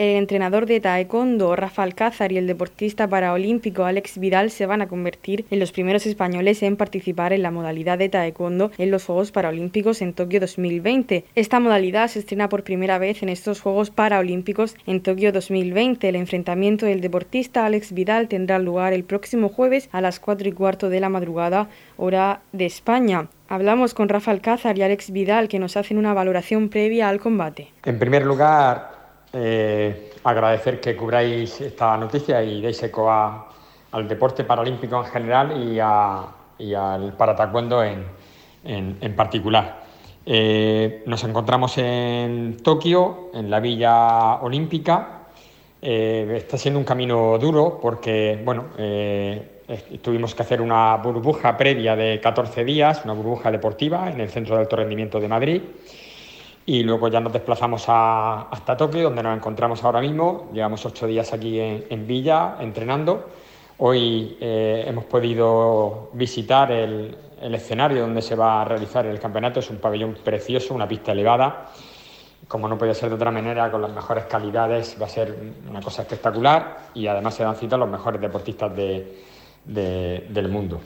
El 0.00 0.16
entrenador 0.16 0.64
de 0.64 0.80
taekwondo 0.80 1.54
Rafa 1.56 1.82
Alcázar 1.82 2.32
y 2.32 2.38
el 2.38 2.46
deportista 2.46 3.06
paraolímpico 3.06 3.84
Alex 3.84 4.16
Vidal 4.16 4.50
se 4.50 4.64
van 4.64 4.80
a 4.80 4.88
convertir 4.88 5.44
en 5.50 5.60
los 5.60 5.72
primeros 5.72 6.06
españoles 6.06 6.62
en 6.62 6.78
participar 6.78 7.34
en 7.34 7.42
la 7.42 7.50
modalidad 7.50 7.98
de 7.98 8.08
taekwondo 8.08 8.70
en 8.78 8.90
los 8.90 9.04
Juegos 9.04 9.30
Paralímpicos 9.30 10.00
en 10.00 10.14
Tokio 10.14 10.40
2020. 10.40 11.26
Esta 11.34 11.60
modalidad 11.60 12.08
se 12.08 12.20
estrena 12.20 12.48
por 12.48 12.64
primera 12.64 12.96
vez 12.96 13.22
en 13.22 13.28
estos 13.28 13.60
Juegos 13.60 13.90
Paralímpicos 13.90 14.74
en 14.86 15.02
Tokio 15.02 15.32
2020. 15.32 16.08
El 16.08 16.16
enfrentamiento 16.16 16.86
del 16.86 17.02
deportista 17.02 17.66
Alex 17.66 17.92
Vidal 17.92 18.28
tendrá 18.28 18.58
lugar 18.58 18.94
el 18.94 19.04
próximo 19.04 19.50
jueves 19.50 19.90
a 19.92 20.00
las 20.00 20.18
4 20.18 20.48
y 20.48 20.52
cuarto 20.52 20.88
de 20.88 21.00
la 21.00 21.10
madrugada, 21.10 21.68
hora 21.98 22.40
de 22.52 22.64
España. 22.64 23.28
Hablamos 23.50 23.92
con 23.92 24.08
Rafa 24.08 24.30
Alcázar 24.30 24.78
y 24.78 24.82
Alex 24.82 25.10
Vidal 25.10 25.48
que 25.48 25.58
nos 25.58 25.76
hacen 25.76 25.98
una 25.98 26.14
valoración 26.14 26.70
previa 26.70 27.10
al 27.10 27.20
combate. 27.20 27.68
En 27.84 27.98
primer 27.98 28.24
lugar, 28.24 28.99
eh, 29.32 30.10
agradecer 30.24 30.80
que 30.80 30.96
cubráis 30.96 31.60
esta 31.60 31.96
noticia 31.96 32.42
y 32.42 32.60
deis 32.60 32.82
eco 32.82 33.10
al 33.10 34.08
deporte 34.08 34.42
paralímpico 34.42 34.98
en 34.98 35.04
general 35.04 35.46
y, 36.58 36.74
al 36.74 37.12
paratacuendo 37.16 37.82
en, 37.82 38.04
en, 38.64 39.16
particular. 39.16 39.84
Eh, 40.26 41.02
nos 41.06 41.22
encontramos 41.24 41.78
en 41.78 42.56
Tokio, 42.62 43.30
en 43.32 43.48
la 43.50 43.60
Villa 43.60 44.36
Olímpica. 44.42 45.28
Eh, 45.80 46.34
está 46.36 46.58
siendo 46.58 46.78
un 46.80 46.84
camino 46.84 47.38
duro 47.38 47.78
porque, 47.80 48.40
bueno, 48.44 48.66
tuvimos 50.02 50.34
que 50.34 50.42
hacer 50.42 50.60
una 50.60 50.96
burbuja 50.96 51.56
previa 51.56 51.94
de 51.94 52.20
14 52.20 52.64
días, 52.64 53.02
una 53.04 53.14
burbuja 53.14 53.50
deportiva 53.52 54.10
en 54.10 54.20
el 54.20 54.28
Centro 54.28 54.56
de 54.56 54.62
Alto 54.62 54.76
Rendimiento 54.76 55.20
de 55.20 55.28
Madrid 55.28 55.62
y 56.66 56.82
luego 56.82 57.08
ya 57.08 57.20
nos 57.20 57.32
desplazamos 57.32 57.84
a, 57.88 58.42
hasta 58.42 58.76
Tokio, 58.76 59.04
donde 59.04 59.22
nos 59.22 59.36
encontramos 59.36 59.82
ahora 59.82 60.00
mismo. 60.00 60.50
Llevamos 60.52 60.84
ocho 60.86 61.06
días 61.06 61.32
aquí 61.32 61.58
en, 61.58 62.06
Villa 62.06 62.56
entrenando. 62.60 63.28
Hoy 63.78 64.36
eh, 64.40 64.84
hemos 64.86 65.04
podido 65.04 66.10
visitar 66.12 66.70
el, 66.70 67.16
escenario 67.40 68.02
donde 68.02 68.20
se 68.20 68.36
va 68.36 68.60
a 68.60 68.64
realizar 68.66 69.06
el 69.06 69.18
campeonato. 69.18 69.60
Es 69.60 69.70
un 69.70 69.78
pabellón 69.78 70.14
precioso, 70.22 70.74
una 70.74 70.86
pista 70.86 71.12
elevada. 71.12 71.70
Como 72.46 72.68
no 72.68 72.76
podía 72.76 72.94
ser 72.94 73.08
de 73.08 73.14
otra 73.14 73.30
manera, 73.30 73.70
con 73.70 73.80
las 73.80 73.92
mejores 73.92 74.26
calidades, 74.26 74.96
va 75.00 75.06
a 75.06 75.08
ser 75.08 75.34
una 75.68 75.80
cosa 75.80 76.02
espectacular 76.02 76.90
y 76.94 77.06
además 77.06 77.34
se 77.34 77.44
dan 77.44 77.56
cita 77.56 77.76
los 77.76 77.88
mejores 77.88 78.20
deportistas 78.20 78.74
del 78.76 80.48
mundo. 80.48 80.80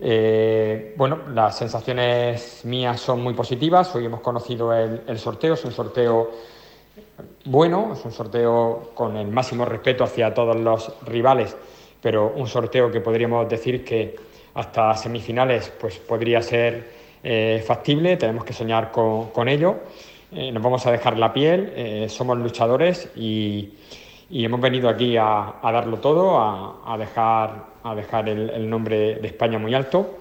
Eh, 0.00 0.94
bueno, 0.96 1.20
las 1.32 1.56
sensaciones 1.56 2.64
mías 2.64 3.00
son 3.00 3.22
muy 3.22 3.34
positivas. 3.34 3.94
Hoy 3.94 4.04
hemos 4.06 4.20
conocido 4.20 4.72
el, 4.72 5.18
sorteo, 5.18 5.54
es 5.54 5.64
un 5.64 5.72
sorteo 5.72 6.30
bueno, 7.44 7.92
es 7.92 8.04
un 8.04 8.12
sorteo 8.12 8.90
con 8.94 9.16
el 9.16 9.28
máximo 9.28 9.64
respeto 9.64 10.04
hacia 10.04 10.34
todos 10.34 10.56
los 10.56 10.92
rivales, 11.06 11.56
pero 12.00 12.32
un 12.34 12.46
sorteo 12.46 12.90
que 12.90 13.00
podríamos 13.00 13.48
decir 13.48 13.84
que 13.84 14.16
hasta 14.54 14.94
semifinales 14.94 15.72
pues 15.78 15.98
podría 15.98 16.42
ser 16.42 16.90
eh, 17.22 17.62
factible, 17.66 18.16
tenemos 18.16 18.44
que 18.44 18.52
soñar 18.52 18.90
con, 18.90 19.48
ello. 19.48 19.76
Eh, 20.32 20.50
nos 20.50 20.62
vamos 20.62 20.86
a 20.86 20.90
dejar 20.90 21.18
la 21.18 21.32
piel, 21.32 22.08
somos 22.10 22.36
luchadores 22.38 23.10
y, 23.16 23.74
hemos 24.30 24.60
venido 24.60 24.88
aquí 24.88 25.16
a, 25.16 25.54
darlo 25.62 25.98
todo, 25.98 26.38
a 26.38 26.96
dejar 26.98 27.76
a 27.86 27.94
dejar 27.94 28.28
el, 28.28 28.68
nombre 28.68 29.16
de 29.16 29.26
España 29.28 29.58
muy 29.58 29.74
alto. 29.74 30.18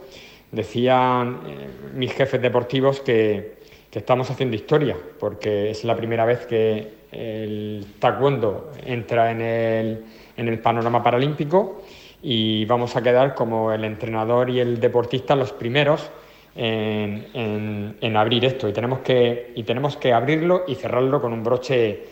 Decían 0.51 1.41
eh, 1.47 1.67
mis 1.95 2.13
jefes 2.13 2.41
deportivos 2.41 3.01
que, 3.01 3.55
estamos 3.91 4.29
haciendo 4.29 4.57
historia, 4.57 4.97
porque 5.21 5.69
es 5.69 5.85
la 5.85 5.95
primera 5.95 6.25
vez 6.25 6.45
que 6.47 7.05
el 7.13 7.85
taekwondo 7.97 8.73
entra 8.85 9.31
en 9.31 9.39
el, 9.39 10.05
en 10.35 10.49
el 10.49 10.59
panorama 10.59 11.01
paralímpico 11.01 11.81
y 12.21 12.65
vamos 12.65 12.97
a 12.97 13.01
quedar 13.01 13.35
como 13.35 13.71
el 13.71 13.85
entrenador 13.85 14.49
y 14.49 14.59
el 14.59 14.81
deportista 14.81 15.33
los 15.33 15.53
primeros 15.53 16.11
en, 16.57 17.95
en, 18.01 18.17
abrir 18.17 18.43
esto 18.43 18.67
y 18.67 18.73
tenemos, 18.73 18.99
que, 18.99 19.53
y 19.55 19.63
tenemos 19.63 19.95
que 19.95 20.11
abrirlo 20.11 20.65
y 20.67 20.75
cerrarlo 20.75 21.21
con 21.21 21.31
un 21.31 21.41
broche 21.41 22.03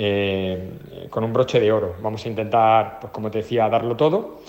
eh, 0.00 1.08
con 1.10 1.24
un 1.24 1.32
broche 1.32 1.58
de 1.58 1.72
oro. 1.72 1.96
Vamos 2.00 2.24
a 2.24 2.28
intentar, 2.28 3.00
pues 3.00 3.12
como 3.12 3.30
te 3.30 3.38
decía, 3.38 3.68
darlo 3.68 3.96
todo. 3.96 4.40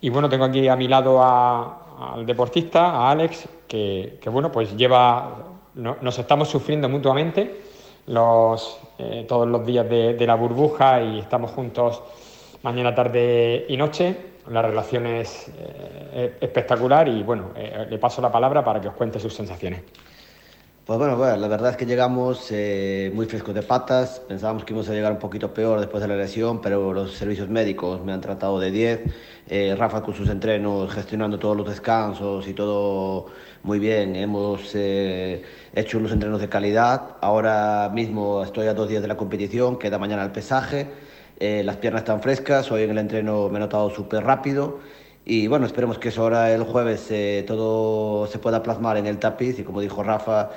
Y 0.00 0.10
bueno, 0.10 0.28
tengo 0.28 0.44
aquí 0.44 0.68
a 0.68 0.76
mi 0.76 0.86
lado 0.86 1.20
al 1.22 2.24
deportista, 2.24 2.90
a 2.90 3.10
Alex, 3.10 3.48
que, 3.66 4.20
bueno, 4.26 4.52
pues 4.52 4.76
lleva, 4.76 5.46
nos 5.74 6.18
estamos 6.18 6.48
sufriendo 6.48 6.88
mutuamente 6.88 7.60
los, 8.06 8.78
eh, 8.98 9.24
todos 9.26 9.48
los 9.48 9.66
días 9.66 9.88
de, 9.88 10.14
de 10.14 10.26
la 10.26 10.36
burbuja 10.36 11.02
y 11.02 11.18
estamos 11.18 11.50
juntos 11.50 12.02
mañana, 12.62 12.94
tarde 12.94 13.66
y 13.68 13.76
noche 13.76 14.34
la 14.50 14.62
relación 14.62 15.06
es 15.06 15.50
eh, 15.56 16.36
espectacular 16.40 17.08
y 17.08 17.22
bueno, 17.22 17.50
eh, 17.56 17.86
le 17.88 17.98
paso 17.98 18.20
la 18.20 18.30
palabra 18.30 18.62
para 18.64 18.80
que 18.80 18.88
os 18.88 18.94
cuente 18.94 19.18
sus 19.18 19.34
sensaciones. 19.34 19.82
Pues 20.86 20.98
bueno, 20.98 21.16
la 21.16 21.48
verdad 21.48 21.70
es 21.70 21.76
que 21.78 21.86
llegamos 21.86 22.48
eh, 22.50 23.10
muy 23.14 23.24
frescos 23.24 23.54
de 23.54 23.62
patas, 23.62 24.20
pensábamos 24.28 24.66
que 24.66 24.74
íbamos 24.74 24.86
a 24.90 24.92
llegar 24.92 25.12
un 25.12 25.18
poquito 25.18 25.54
peor 25.54 25.80
después 25.80 26.02
de 26.02 26.08
la 26.08 26.14
lesión, 26.16 26.60
pero 26.60 26.92
los 26.92 27.14
servicios 27.14 27.48
médicos 27.48 28.04
me 28.04 28.12
han 28.12 28.20
tratado 28.20 28.60
de 28.60 28.70
10, 28.70 29.78
Rafa 29.78 30.02
con 30.02 30.14
sus 30.14 30.28
entrenos, 30.28 30.92
gestionando 30.92 31.38
todos 31.38 31.56
los 31.56 31.66
descansos 31.66 32.46
y 32.46 32.52
todo 32.52 33.28
muy 33.62 33.78
bien, 33.78 34.14
hemos 34.14 34.74
hecho 34.74 35.98
unos 35.98 36.12
entrenos 36.12 36.42
de 36.42 36.50
calidad, 36.50 37.16
ahora 37.22 37.90
mismo 37.90 38.42
estoy 38.44 38.66
a 38.66 38.74
dos 38.74 38.86
días 38.90 39.00
de 39.00 39.08
la 39.08 39.16
competición, 39.16 39.78
queda 39.78 39.96
mañana 39.98 40.22
el 40.22 40.32
pesaje, 40.32 40.88
eh, 41.40 41.62
las 41.64 41.78
piernas 41.78 42.02
están 42.02 42.20
frescas, 42.20 42.70
hoy 42.70 42.82
en 42.82 42.90
el 42.90 42.98
entreno 42.98 43.48
me 43.48 43.56
he 43.56 43.60
notado 43.60 43.88
súper 43.88 44.22
rápido. 44.24 44.80
Y 45.26 45.46
bueno, 45.46 45.64
esperemos 45.64 45.98
que 45.98 46.10
eso 46.10 46.22
ahora 46.22 46.52
el 46.52 46.64
jueves 46.64 47.06
eh, 47.10 47.44
todo 47.46 48.26
se 48.26 48.38
pueda 48.38 48.62
plasmar 48.62 48.98
en 48.98 49.06
el 49.06 49.18
tapiz. 49.18 49.58
Y 49.58 49.62
como 49.62 49.80
dijo 49.80 50.02
Rafa, 50.02 50.50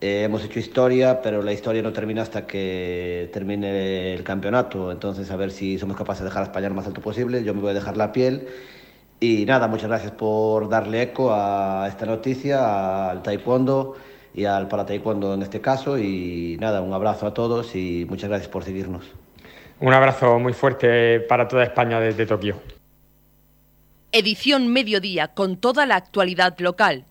eh, 0.00 0.22
hemos 0.24 0.42
hecho 0.44 0.58
historia, 0.58 1.20
pero 1.20 1.42
la 1.42 1.52
historia 1.52 1.82
no 1.82 1.92
termina 1.92 2.22
hasta 2.22 2.46
que 2.46 3.28
termine 3.32 4.14
el 4.14 4.24
campeonato, 4.24 4.90
entonces 4.90 5.30
a 5.30 5.36
ver 5.36 5.50
si 5.50 5.78
somos 5.78 5.96
capaces 5.96 6.22
de 6.22 6.30
dejar 6.30 6.42
a 6.42 6.46
España 6.46 6.70
lo 6.70 6.74
más 6.74 6.86
alto 6.86 7.02
posible, 7.02 7.44
yo 7.44 7.52
me 7.52 7.60
voy 7.60 7.70
a 7.70 7.74
dejar 7.74 7.98
la 7.98 8.10
piel 8.10 8.48
y 9.20 9.44
nada, 9.44 9.68
muchas 9.68 9.88
gracias 9.88 10.12
por 10.12 10.70
darle 10.70 11.02
eco 11.02 11.34
a 11.34 11.86
esta 11.86 12.06
noticia, 12.06 13.10
al 13.10 13.22
taekwondo 13.22 13.96
y 14.32 14.46
al 14.46 14.68
para 14.68 14.86
taekwondo 14.86 15.34
en 15.34 15.42
este 15.42 15.60
caso 15.60 15.98
y 15.98 16.56
nada, 16.58 16.80
un 16.80 16.94
abrazo 16.94 17.26
a 17.26 17.34
todos 17.34 17.76
y 17.76 18.06
muchas 18.08 18.30
gracias 18.30 18.48
por 18.48 18.64
seguirnos. 18.64 19.04
Un 19.80 19.92
abrazo 19.92 20.38
muy 20.38 20.54
fuerte 20.54 21.20
para 21.20 21.46
toda 21.46 21.64
España 21.64 22.00
desde 22.00 22.24
Tokio. 22.24 22.56
Edición 24.12 24.72
Mediodía 24.72 25.28
con 25.28 25.58
toda 25.58 25.84
la 25.84 25.96
actualidad 25.96 26.58
local. 26.58 27.04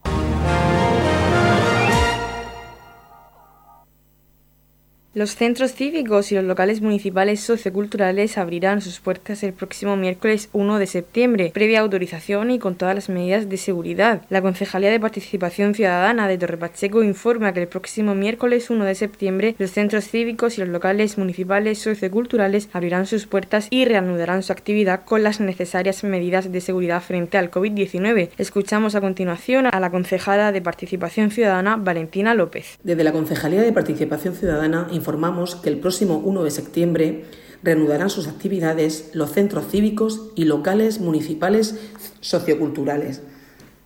Los 5.12 5.34
centros 5.34 5.72
cívicos 5.72 6.30
y 6.30 6.36
los 6.36 6.44
locales 6.44 6.82
municipales 6.82 7.40
socioculturales 7.40 8.38
abrirán 8.38 8.80
sus 8.80 9.00
puertas 9.00 9.42
el 9.42 9.52
próximo 9.52 9.96
miércoles 9.96 10.48
1 10.52 10.78
de 10.78 10.86
septiembre, 10.86 11.50
previa 11.52 11.80
autorización 11.80 12.52
y 12.52 12.60
con 12.60 12.76
todas 12.76 12.94
las 12.94 13.08
medidas 13.08 13.48
de 13.48 13.56
seguridad. 13.56 14.22
La 14.28 14.40
Concejalía 14.40 14.88
de 14.88 15.00
Participación 15.00 15.74
Ciudadana 15.74 16.28
de 16.28 16.38
Torrepacheco 16.38 17.02
informa 17.02 17.52
que 17.52 17.62
el 17.62 17.66
próximo 17.66 18.14
miércoles 18.14 18.70
1 18.70 18.84
de 18.84 18.94
septiembre 18.94 19.56
los 19.58 19.72
centros 19.72 20.04
cívicos 20.04 20.56
y 20.56 20.60
los 20.60 20.68
locales 20.68 21.18
municipales 21.18 21.80
socioculturales 21.80 22.68
abrirán 22.72 23.06
sus 23.06 23.26
puertas 23.26 23.66
y 23.68 23.86
reanudarán 23.86 24.44
su 24.44 24.52
actividad 24.52 25.04
con 25.04 25.24
las 25.24 25.40
necesarias 25.40 26.04
medidas 26.04 26.52
de 26.52 26.60
seguridad 26.60 27.02
frente 27.02 27.36
al 27.36 27.50
COVID-19. 27.50 28.28
Escuchamos 28.38 28.94
a 28.94 29.00
continuación 29.00 29.66
a 29.66 29.80
la 29.80 29.90
concejala 29.90 30.52
de 30.52 30.62
Participación 30.62 31.32
Ciudadana, 31.32 31.74
Valentina 31.74 32.32
López. 32.34 32.78
Desde 32.84 33.02
la 33.02 33.10
Concejalía 33.10 33.62
de 33.62 33.72
Participación 33.72 34.36
Ciudadana 34.36 34.86
informamos 35.00 35.56
que 35.56 35.70
el 35.70 35.80
próximo 35.80 36.18
1 36.18 36.44
de 36.44 36.50
septiembre 36.50 37.24
reanudarán 37.62 38.10
sus 38.10 38.28
actividades 38.28 39.10
los 39.14 39.32
centros 39.32 39.66
cívicos 39.70 40.30
y 40.34 40.44
locales 40.44 41.00
municipales 41.00 41.74
socioculturales. 42.20 43.22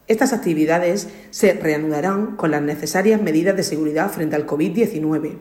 Estas 0.07 0.33
actividades 0.33 1.09
se 1.31 1.55
reanudarán 1.55 2.37
con 2.37 2.51
las 2.51 2.63
necesarias 2.63 3.23
medidas 3.23 3.57
de 3.57 3.63
seguridad 3.63 4.11
frente 4.11 4.37
al 4.37 4.47
COVID-19. 4.47 5.39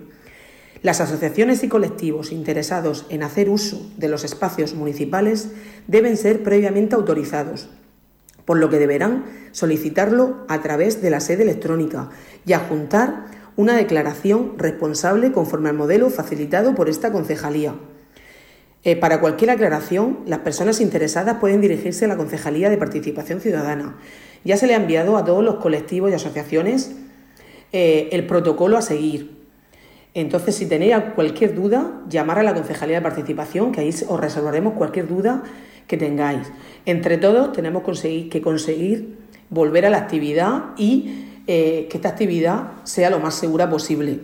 Las 0.83 1.01
asociaciones 1.01 1.63
y 1.63 1.69
colectivos 1.69 2.31
interesados 2.31 3.05
en 3.09 3.23
hacer 3.23 3.49
uso 3.49 3.89
de 3.97 4.09
los 4.09 4.23
espacios 4.23 4.73
municipales 4.75 5.49
deben 5.87 6.17
ser 6.17 6.43
previamente 6.43 6.95
autorizados, 6.95 7.67
por 8.45 8.57
lo 8.57 8.69
que 8.69 8.79
deberán 8.79 9.25
solicitarlo 9.51 10.45
a 10.47 10.61
través 10.61 11.01
de 11.01 11.09
la 11.09 11.19
sede 11.19 11.43
electrónica 11.43 12.09
y 12.45 12.53
adjuntar 12.53 13.42
una 13.55 13.75
declaración 13.75 14.53
responsable 14.57 15.31
conforme 15.31 15.69
al 15.69 15.75
modelo 15.75 16.09
facilitado 16.09 16.75
por 16.75 16.89
esta 16.89 17.11
concejalía. 17.11 17.75
Eh, 18.83 18.95
para 18.97 19.21
cualquier 19.21 19.51
aclaración, 19.51 20.19
las 20.25 20.39
personas 20.39 20.81
interesadas 20.81 21.37
pueden 21.39 21.61
dirigirse 21.61 22.05
a 22.05 22.07
la 22.09 22.17
Concejalía 22.17 22.69
de 22.69 22.77
Participación 22.77 23.39
Ciudadana. 23.39 23.95
Ya 24.43 24.57
se 24.57 24.67
le 24.67 24.73
ha 24.73 24.77
enviado 24.77 25.15
a 25.15 25.23
todos 25.23 25.43
los 25.43 25.55
colectivos 25.55 26.11
y 26.11 26.15
asociaciones 26.15 26.91
eh, 27.71 28.09
el 28.11 28.27
protocolo 28.27 28.77
a 28.77 28.81
seguir. 28.81 29.43
Entonces, 30.13 30.55
si 30.55 30.65
tenéis 30.65 30.95
cualquier 31.15 31.55
duda, 31.55 32.01
llamar 32.09 32.39
a 32.39 32.43
la 32.43 32.53
Concejalía 32.53 32.97
de 32.97 33.01
Participación, 33.01 33.71
que 33.71 33.81
ahí 33.81 33.89
os 34.07 34.19
resolveremos 34.19 34.73
cualquier 34.73 35.07
duda 35.07 35.43
que 35.87 35.97
tengáis. 35.97 36.51
Entre 36.85 37.17
todos, 37.17 37.53
tenemos 37.53 37.83
que 37.83 38.41
conseguir 38.41 39.17
volver 39.49 39.85
a 39.85 39.89
la 39.89 39.97
actividad 39.97 40.71
y 40.77 41.25
eh, 41.47 41.87
que 41.89 41.97
esta 41.97 42.09
actividad 42.09 42.71
sea 42.83 43.09
lo 43.09 43.19
más 43.19 43.35
segura 43.35 43.69
posible. 43.69 44.21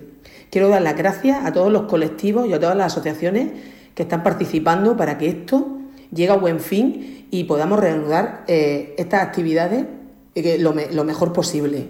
Quiero 0.49 0.69
dar 0.69 0.81
las 0.81 0.97
gracias 0.97 1.45
a 1.45 1.53
todos 1.53 1.71
los 1.71 1.83
colectivos 1.83 2.47
y 2.47 2.53
a 2.53 2.59
todas 2.59 2.75
las 2.75 2.93
asociaciones 2.93 3.51
que 3.93 4.03
están 4.03 4.23
participando 4.23 4.95
para 4.97 5.17
que 5.17 5.27
esto 5.27 5.79
llegue 6.11 6.31
a 6.31 6.37
buen 6.37 6.59
fin 6.59 7.27
y 7.29 7.43
podamos 7.43 7.79
reanudar 7.79 8.43
eh, 8.47 8.95
estas 8.97 9.21
actividades 9.21 9.85
eh, 10.35 10.57
lo, 10.59 10.73
lo 10.73 11.03
mejor 11.03 11.33
posible. 11.33 11.89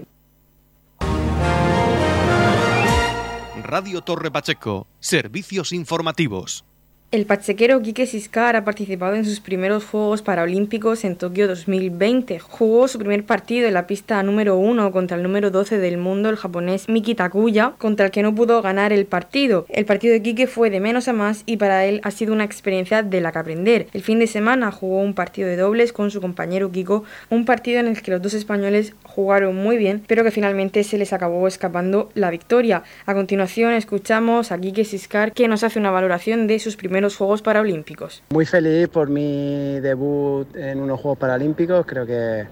Radio 3.64 4.02
Torre 4.02 4.32
Pacheco, 4.32 4.88
servicios 5.00 5.72
informativos. 5.74 6.66
El 7.12 7.26
pachequero 7.26 7.82
Quique 7.82 8.06
Siscar 8.06 8.56
ha 8.56 8.64
participado 8.64 9.16
en 9.16 9.26
sus 9.26 9.40
primeros 9.40 9.84
Juegos 9.84 10.22
Paralímpicos 10.22 11.04
en 11.04 11.16
Tokio 11.16 11.48
2020. 11.48 12.38
Jugó 12.38 12.88
su 12.88 13.00
primer 13.00 13.26
partido 13.26 13.68
en 13.68 13.74
la 13.74 13.88
pista 13.88 14.22
número 14.22 14.58
1 14.58 14.92
contra 14.92 15.18
el 15.18 15.24
número 15.24 15.50
12 15.50 15.80
del 15.80 15.98
mundo, 15.98 16.30
el 16.30 16.36
japonés 16.36 16.88
Miki 16.88 17.16
Takuya, 17.16 17.74
contra 17.80 18.06
el 18.06 18.12
que 18.12 18.22
no 18.22 18.36
pudo 18.36 18.62
ganar 18.62 18.94
el 18.94 19.08
partido. 19.08 19.66
El 19.70 19.86
partido 19.86 20.14
de 20.14 20.22
Quique 20.22 20.46
fue 20.46 20.70
de 20.70 20.80
menos 20.80 21.08
a 21.08 21.14
más 21.14 21.42
y 21.48 21.58
para 21.58 21.84
él 21.88 22.00
ha 22.04 22.12
sido 22.12 22.32
una 22.32 22.44
experiencia 22.44 23.02
de 23.02 23.22
la 23.22 23.32
que 23.32 23.40
aprender. 23.40 23.88
El 23.92 24.04
fin 24.04 24.20
de 24.20 24.28
semana 24.28 24.72
jugó 24.72 25.00
un 25.00 25.16
partido 25.16 25.50
de 25.50 25.58
dobles 25.58 25.94
con 25.94 26.12
su 26.12 26.22
compañero 26.22 26.72
Kiko, 26.72 27.06
un 27.32 27.44
partido 27.44 27.80
en 27.80 27.88
el 27.88 28.00
que 28.04 28.12
los 28.12 28.22
dos 28.22 28.36
españoles 28.36 28.94
jugaron 29.02 29.56
muy 29.56 29.78
bien, 29.78 30.04
pero 30.06 30.24
que 30.24 30.30
finalmente 30.30 30.84
se 30.84 31.00
les 31.00 31.12
acabó 31.12 31.48
escapando 31.48 32.12
la 32.14 32.30
victoria. 32.30 32.84
A 33.08 33.16
continuación 33.16 33.74
escuchamos 33.74 34.52
a 34.52 34.60
Quique 34.60 34.86
Siscar 34.86 35.32
que 35.32 35.48
nos 35.48 35.64
hace 35.64 35.80
una 35.80 35.90
valoración 35.90 36.46
de 36.46 36.60
sus 36.60 36.76
primeros 36.76 36.99
los 37.02 37.16
Juegos 37.16 37.42
Paralímpicos. 37.42 38.24
Muy 38.32 38.46
feliz 38.46 38.88
por 38.88 39.10
mi 39.10 39.80
debut 39.80 40.56
en 40.56 40.80
unos 40.80 41.00
Juegos 41.00 41.18
Paralímpicos, 41.18 41.86
creo 41.86 42.06
que 42.06 42.48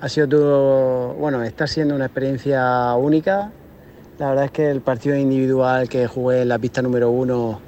ha 0.00 0.08
sido 0.08 0.28
todo, 0.28 1.14
bueno, 1.14 1.42
está 1.42 1.66
siendo 1.66 1.94
una 1.94 2.06
experiencia 2.06 2.94
única. 2.94 3.50
La 4.18 4.28
verdad 4.28 4.44
es 4.44 4.50
que 4.50 4.70
el 4.70 4.80
partido 4.80 5.16
individual 5.16 5.88
que 5.88 6.06
jugué 6.06 6.42
en 6.42 6.48
la 6.48 6.58
pista 6.58 6.82
número 6.82 7.10
uno 7.10 7.60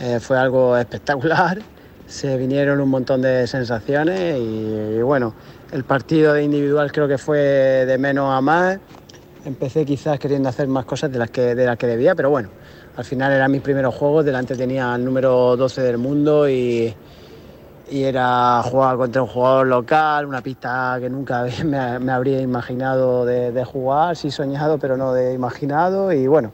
eh, 0.00 0.20
fue 0.20 0.38
algo 0.38 0.76
espectacular. 0.76 1.58
Se 2.06 2.36
vinieron 2.36 2.80
un 2.80 2.88
montón 2.88 3.22
de 3.22 3.46
sensaciones 3.46 4.38
y, 4.38 5.02
bueno, 5.02 5.34
el 5.72 5.84
partido 5.84 6.34
de 6.34 6.44
individual 6.44 6.92
creo 6.92 7.08
que 7.08 7.18
fue 7.18 7.38
de 7.38 7.98
menos 7.98 8.30
a 8.30 8.40
más. 8.40 8.78
Empecé 9.44 9.84
quizás 9.84 10.18
queriendo 10.18 10.48
hacer 10.48 10.68
más 10.68 10.84
cosas 10.84 11.10
de 11.10 11.18
las 11.18 11.30
que, 11.30 11.54
de 11.54 11.66
las 11.66 11.76
que 11.76 11.86
debía, 11.86 12.14
pero 12.14 12.30
bueno, 12.30 12.50
al 12.96 13.04
final 13.04 13.32
eran 13.32 13.50
mis 13.50 13.60
primeros 13.60 13.94
juegos, 13.94 14.24
delante 14.24 14.54
tenía 14.54 14.94
el 14.94 15.04
número 15.04 15.56
12 15.56 15.82
del 15.82 15.98
mundo 15.98 16.48
y, 16.48 16.94
era 17.90 18.62
jugar 18.62 18.96
contra 18.96 19.22
un 19.22 19.28
jugador 19.28 19.66
local, 19.66 20.26
una 20.26 20.40
pista 20.40 20.96
que 20.98 21.10
nunca 21.10 21.46
me, 21.64 22.10
habría 22.10 22.40
imaginado 22.40 23.26
de, 23.26 23.64
jugar, 23.64 24.16
sí 24.16 24.30
soñado, 24.30 24.78
pero 24.78 24.96
no 24.96 25.12
de 25.12 25.34
imaginado. 25.34 26.10
Y 26.10 26.26
bueno, 26.26 26.50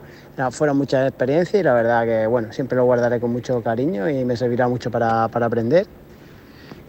fueron 0.51 0.77
muchas 0.77 1.09
experiencias 1.09 1.61
y 1.61 1.63
la 1.63 1.73
verdad 1.73 2.05
que 2.05 2.27
bueno, 2.27 2.53
siempre 2.53 2.77
lo 2.77 2.85
guardaré 2.85 3.21
con 3.21 3.33
mucho 3.33 3.63
cariño 3.63 4.09
y 4.11 4.25
me 4.25 4.37
servirá 4.37 4.67
mucho 4.67 4.91
para, 4.91 5.25
aprender. 5.25 5.87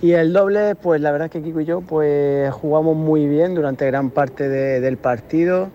Y 0.01 0.13
el 0.13 0.33
doble, 0.33 0.75
pues 0.75 0.99
la 0.99 1.11
verdad 1.11 1.27
es 1.27 1.31
que 1.31 1.43
Kiko 1.43 1.61
y 1.61 1.65
yo 1.65 1.81
pues 1.81 2.51
jugamos 2.51 2.95
muy 2.95 3.27
bien 3.27 3.53
durante 3.53 3.85
gran 3.85 4.09
parte 4.09 4.49
del 4.49 4.97
partido, 4.97 5.69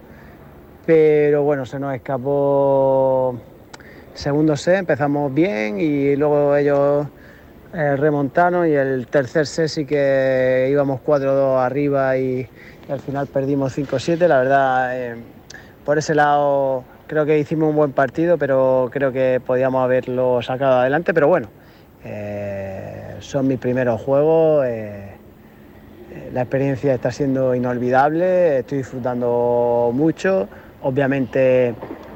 pero 0.84 1.44
bueno, 1.44 1.64
se 1.64 1.78
nos 1.78 1.94
escapó 1.94 3.38
segundo 4.16 4.56
set 4.56 4.78
empezamos 4.78 5.32
bien 5.32 5.78
y 5.78 6.16
luego 6.16 6.56
ellos 6.56 7.06
eh, 7.74 7.96
remontaron 7.96 8.66
y 8.66 8.72
el 8.72 9.06
tercer 9.08 9.46
set 9.46 9.68
sí 9.68 9.84
que 9.84 10.68
íbamos 10.70 11.00
4-2 11.02 11.60
arriba 11.60 12.16
y, 12.16 12.48
al 12.88 13.00
final 13.00 13.26
perdimos 13.26 13.76
5-7. 13.76 14.26
La 14.26 14.38
verdad, 14.38 14.98
eh, 14.98 15.16
por 15.84 15.98
ese 15.98 16.14
lado 16.14 16.84
creo 17.06 17.26
que 17.26 17.38
hicimos 17.38 17.70
un 17.70 17.76
buen 17.76 17.92
partido, 17.92 18.38
pero 18.38 18.88
creo 18.92 19.12
que 19.12 19.40
podíamos 19.44 19.84
haberlo 19.84 20.40
sacado 20.40 20.80
adelante. 20.80 21.12
Pero 21.12 21.28
bueno, 21.28 21.48
eh, 22.04 23.16
son 23.20 23.48
mis 23.48 23.58
primeros 23.58 24.00
juegos. 24.00 24.64
la 26.32 26.40
experiencia 26.40 26.94
está 26.94 27.10
siendo 27.10 27.54
inolvidable, 27.54 28.60
estoy 28.60 28.78
disfrutando 28.78 29.90
mucho. 29.92 30.48
Obviamente 30.82 31.74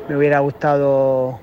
me 0.08 0.16
hubiera 0.16 0.38
gustado 0.40 1.40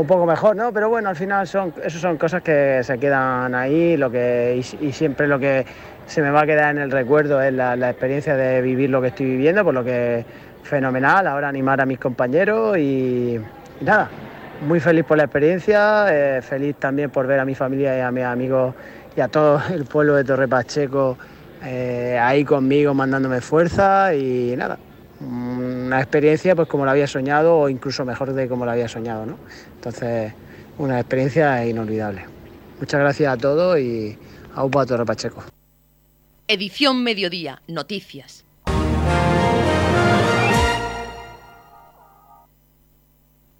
un 0.00 0.06
poco 0.06 0.26
mejor, 0.26 0.56
¿no? 0.56 0.72
Pero 0.72 0.88
bueno, 0.88 1.08
al 1.08 1.16
final 1.16 1.46
son, 1.46 1.74
eso 1.84 1.98
son 1.98 2.16
cosas 2.16 2.42
que 2.42 2.80
se 2.82 2.98
quedan 2.98 3.54
ahí 3.54 3.96
lo 3.96 4.10
que, 4.10 4.62
y, 4.80 4.92
siempre 4.92 5.26
lo 5.26 5.38
que 5.38 5.64
se 6.06 6.22
me 6.22 6.30
va 6.30 6.42
a 6.42 6.46
quedar 6.46 6.74
en 6.74 6.82
el 6.82 6.90
recuerdo 6.90 7.40
es 7.42 7.52
la, 7.52 7.74
experiencia 7.90 8.36
de 8.36 8.62
vivir 8.62 8.90
lo 8.90 9.00
que 9.00 9.08
estoy 9.08 9.26
viviendo, 9.26 9.64
por 9.64 9.74
lo 9.74 9.84
que 9.84 10.24
fenomenal, 10.62 11.26
ahora 11.26 11.48
animar 11.48 11.80
a 11.80 11.86
mis 11.86 11.98
compañeros 11.98 12.78
y, 12.78 13.38
nada, 13.80 14.08
muy 14.66 14.80
feliz 14.80 15.04
por 15.04 15.16
la 15.16 15.24
experiencia, 15.24 16.06
eh, 16.08 16.42
feliz 16.42 16.76
también 16.76 17.10
por 17.10 17.26
ver 17.26 17.40
a 17.40 17.44
mi 17.44 17.54
familia 17.54 17.96
y 17.98 18.00
a 18.00 18.10
mis 18.10 18.24
amigos 18.24 18.74
y 19.16 19.20
a 19.20 19.28
todo 19.28 19.60
el 19.72 19.84
pueblo 19.84 20.14
de 20.14 20.24
Torre 20.24 20.48
Pacheco 20.48 21.18
eh, 21.64 22.18
ahí 22.20 22.44
conmigo 22.44 22.94
mandándome 22.94 23.40
fuerza 23.40 24.14
y 24.14 24.54
nada, 24.56 24.78
una 25.22 26.00
experiencia 26.00 26.54
pues 26.56 26.68
como 26.68 26.84
la 26.84 26.92
había 26.92 27.06
soñado 27.06 27.56
o 27.58 27.68
incluso 27.68 28.04
mejor 28.04 28.32
de 28.32 28.48
como 28.48 28.66
la 28.66 28.72
había 28.72 28.88
soñado, 28.88 29.26
¿no? 29.26 29.38
Entonces, 29.76 30.32
una 30.78 30.98
experiencia 30.98 31.64
inolvidable. 31.66 32.24
Muchas 32.80 33.00
gracias 33.00 33.32
a 33.32 33.36
todos 33.36 33.78
y 33.78 34.18
a 34.54 34.86
Torre 34.86 35.04
Pacheco. 35.04 35.44
Edición 36.48 37.02
Mediodía, 37.02 37.62
Noticias. 37.68 38.41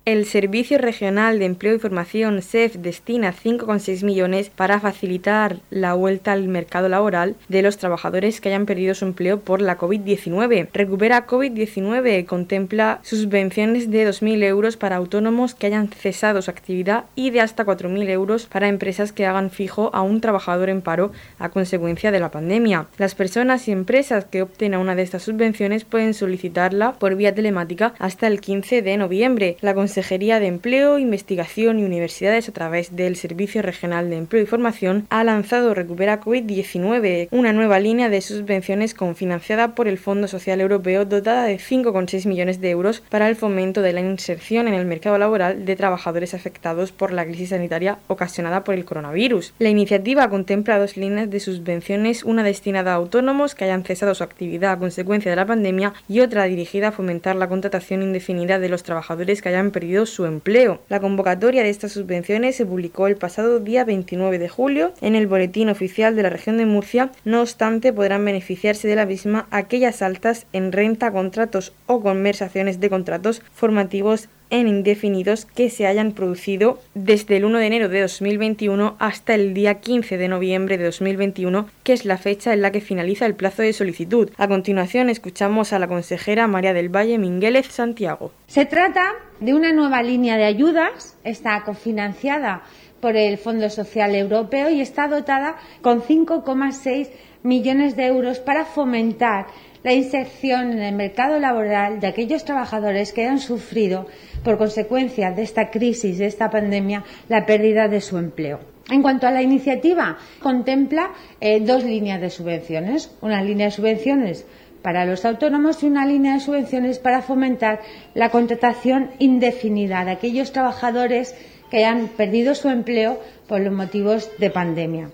El 0.05 0.27
Servicio 0.27 0.79
Regional 0.79 1.39
de 1.39 1.45
Empleo 1.45 1.77
y 1.77 1.79
Formación 1.79 2.43
SEF 2.43 2.75
destina 2.75 3.33
5,6 3.33 4.05
millones 4.05 4.51
para 4.51 4.81
facilitar 4.81 5.59
la 5.71 5.95
vuelta 5.95 6.33
al 6.33 6.49
mercado 6.49 6.89
laboral 6.89 7.37
de 7.49 7.63
los 7.63 7.79
trabajadores 7.79 8.41
que 8.41 8.49
hayan 8.49 8.67
perdido 8.67 8.97
su 8.97 9.05
empleo 9.05 9.39
por 9.39 9.63
la 9.63 9.79
COVID-19. 9.79 10.71
Recupera 10.73 11.29
COVID-19 11.29 12.27
contempla 12.27 12.99
subvenciones 13.05 13.93
de 13.93 14.09
2.000 14.09 14.43
euros 14.43 14.77
para 14.77 14.97
autónomos 14.97 15.55
que 15.55 15.69
hayan 15.69 15.87
cesado 15.87 16.43
su 16.43 16.51
actividad 16.51 17.05
y 17.15 17.31
de 17.31 17.41
hasta 17.41 17.65
4.000 17.65 18.09
euros 18.09 18.47
para 18.47 18.67
empresas 18.67 19.13
que 19.13 19.27
hagan 19.27 19.51
fijo 19.53 19.91
a 19.93 20.03
un 20.03 20.21
trabajador 20.21 20.69
en 20.69 20.83
paro 20.83 21.13
a 21.39 21.51
consecuencia 21.51 22.11
de 22.11 22.19
la 22.19 22.33
pandemia. 22.33 22.89
Las 22.99 23.15
personas 23.15 23.69
y 23.69 23.71
empresas 23.71 24.25
que 24.25 24.43
opten 24.43 24.75
a 24.75 24.81
una 24.81 24.97
de 24.97 25.03
estas 25.03 25.23
subvenciones 25.23 25.85
pueden 25.85 26.13
solicitarla 26.13 26.95
por 26.95 27.15
vía 27.15 27.33
telemática 27.33 27.95
hasta 28.01 28.27
el 28.27 28.41
15 28.41 28.83
de 28.83 28.97
noviembre. 28.97 29.57
Consejería 29.93 30.41
de 30.41 30.47
Empleo, 30.47 30.99
Investigación 30.99 31.79
y 31.79 31.85
Universidades 31.85 32.49
a 32.49 32.53
través 32.53 32.97
del 32.97 33.15
Servicio 33.15 33.61
Regional 33.61 34.09
de 34.09 34.17
Empleo 34.17 34.43
y 34.43 34.47
Formación 34.47 35.07
ha 35.11 35.23
lanzado 35.23 35.75
Recupera 35.75 36.19
COVID-19, 36.19 37.29
una 37.31 37.53
nueva 37.53 37.79
línea 37.79 38.09
de 38.09 38.23
subvenciones 38.23 38.95
confinanciada 38.95 39.75
por 39.75 39.89
el 39.89 39.99
Fondo 39.99 40.29
Social 40.29 40.63
Europeo 40.63 41.05
dotada 41.05 41.45
de 41.45 41.59
5,6 41.59 42.27
millones 42.27 42.63
de 42.63 42.71
euros 42.71 43.03
para 43.11 43.29
el 43.29 43.37
fomento 43.37 43.83
de 43.83 43.93
la 43.93 44.01
inserción 44.01 44.67
en 44.67 44.73
el 44.73 44.87
mercado 44.87 45.19
laboral 45.19 45.67
de 45.67 45.77
trabajadores 45.77 46.33
afectados 46.33 46.91
por 46.91 47.13
la 47.13 47.27
crisis 47.27 47.51
sanitaria 47.51 47.99
ocasionada 48.07 48.65
por 48.65 48.75
el 48.75 48.87
coronavirus. 48.87 49.53
La 49.59 49.69
iniciativa 49.69 50.31
contempla 50.31 50.79
dos 50.79 50.97
líneas 50.97 51.29
de 51.29 51.39
subvenciones, 51.39 52.25
una 52.25 52.45
destinada 52.45 52.93
a 52.93 52.95
autónomos 52.97 53.55
que 53.55 53.65
hayan 53.65 53.85
cesado 53.85 54.15
su 54.15 54.25
actividad 54.25 54.73
a 54.73 54.79
consecuencia 54.79 55.31
de 55.31 55.37
la 55.37 55.45
pandemia 55.45 55.93
y 56.09 56.21
otra 56.21 56.45
dirigida 56.45 56.89
a 56.89 56.93
fomentar 56.93 57.37
la 57.37 57.51
contratación 57.51 58.01
indefinida 58.01 58.59
de 58.59 58.71
los 58.71 58.85
trabajadores 58.85 59.43
que 59.43 59.51
hayan 59.51 59.71
perdido 59.71 59.82
su 60.07 60.27
empleo. 60.27 60.81
La 60.89 61.01
convocatoria 61.01 61.65
de 61.65 61.71
estas 61.71 61.93
subvenciones 61.93 62.55
se 62.55 62.65
publicó 62.65 63.09
el 63.09 63.17
pasado 63.17 63.59
día 63.59 63.85
29 63.85 64.39
de 64.39 64.49
julio 64.49 64.93
en 65.01 65.17
el 65.17 65.27
Boletín 65.27 65.69
Oficial 65.69 66.15
de 66.15 66.23
la 66.23 66.31
Región 66.31 66.57
de 66.57 66.67
Murcia. 66.67 67.11
No 67.25 67.41
obstante, 67.41 67.93
podrán 67.93 68.25
beneficiarse 68.25 68.87
de 68.87 68.95
la 68.95 69.07
misma 69.07 69.49
aquellas 69.51 70.01
altas 70.01 70.47
en 70.53 70.71
renta, 70.71 71.11
contratos 71.11 71.73
o 71.87 72.01
conversaciones 72.01 72.79
de 72.79 72.91
contratos 72.91 73.43
formativos 73.55 74.29
en 74.53 74.69
indefinidos 74.69 75.47
que 75.47 75.71
se 75.71 75.87
hayan 75.87 76.13
producido 76.13 76.79
desde 76.95 77.39
el 77.39 77.47
1 77.47 77.59
de 77.59 77.67
enero 77.67 77.89
de 77.89 78.03
2021 78.03 78.97
hasta 78.99 79.35
el 79.35 79.55
día 79.55 79.81
15 79.81 80.19
de 80.19 80.29
noviembre 80.29 80.77
de 80.77 80.85
2021, 80.85 81.69
que 81.83 81.95
es 81.95 82.05
la 82.05 82.19
fecha 82.19 82.53
en 82.53 82.61
la 82.61 82.71
que 82.71 82.83
finaliza 82.83 83.25
el 83.25 83.35
plazo 83.35 83.63
de 83.63 83.73
solicitud. 83.73 84.31
A 84.37 84.47
continuación 84.47 85.09
escuchamos 85.09 85.73
a 85.73 85.79
la 85.79 85.89
consejera 85.89 86.47
María 86.47 86.75
del 86.75 86.95
Valle 86.95 87.19
Minguélez 87.19 87.69
Santiago. 87.69 88.31
Se 88.47 88.67
trata 88.67 89.15
de 89.41 89.55
una 89.55 89.73
nueva 89.73 90.03
línea 90.03 90.37
de 90.37 90.45
ayudas, 90.45 91.17
está 91.25 91.63
cofinanciada 91.65 92.63
por 93.01 93.17
el 93.17 93.39
Fondo 93.39 93.71
Social 93.71 94.15
Europeo 94.15 94.69
y 94.69 94.83
está 94.83 95.09
dotada 95.09 95.57
con 95.81 96.03
5,6 96.03 97.09
millones 97.43 97.97
de 97.97 98.07
euros 98.07 98.39
para 98.39 98.67
fomentar 98.67 99.47
la 99.83 99.93
inserción 99.93 100.73
en 100.73 100.83
el 100.83 100.95
mercado 100.95 101.39
laboral 101.39 102.01
de 102.01 102.07
aquellos 102.07 102.45
trabajadores 102.45 103.13
que 103.13 103.27
han 103.27 103.39
sufrido 103.39 104.07
por 104.45 104.59
consecuencia 104.59 105.31
de 105.31 105.43
esta 105.43 105.71
crisis, 105.71 106.19
de 106.19 106.27
esta 106.27 106.51
pandemia, 106.51 107.05
la 107.29 107.47
pérdida 107.47 107.89
de 107.89 108.01
su 108.01 108.19
empleo. 108.19 108.61
En 108.91 109.03
cuanto 109.03 109.27
a 109.27 109.31
la 109.31 109.43
iniciativa, 109.43 110.19
contempla 110.41 111.13
eh, 111.41 111.61
dos 111.61 111.85
líneas 111.85 112.21
de 112.21 112.31
subvenciones. 112.31 113.15
Una 113.21 113.43
línea 113.43 113.67
de 113.67 113.73
subvenciones 113.73 114.45
para 114.83 115.05
los 115.05 115.25
autónomos 115.25 115.83
y 115.83 115.87
una 115.87 116.05
línea 116.05 116.35
de 116.35 116.41
subvenciones 116.41 116.99
para 116.99 117.23
fomentar 117.23 117.81
la 118.15 118.31
contratación 118.31 119.11
indefinida 119.19 120.05
de 120.05 120.11
aquellos 120.11 120.53
trabajadores 120.53 121.35
que 121.71 121.79
hayan 121.79 122.09
perdido 122.09 122.55
su 122.55 122.69
empleo 122.69 123.21
por 123.47 123.61
los 123.61 123.73
motivos 123.73 124.31
de 124.39 124.51
pandemia. 124.51 125.11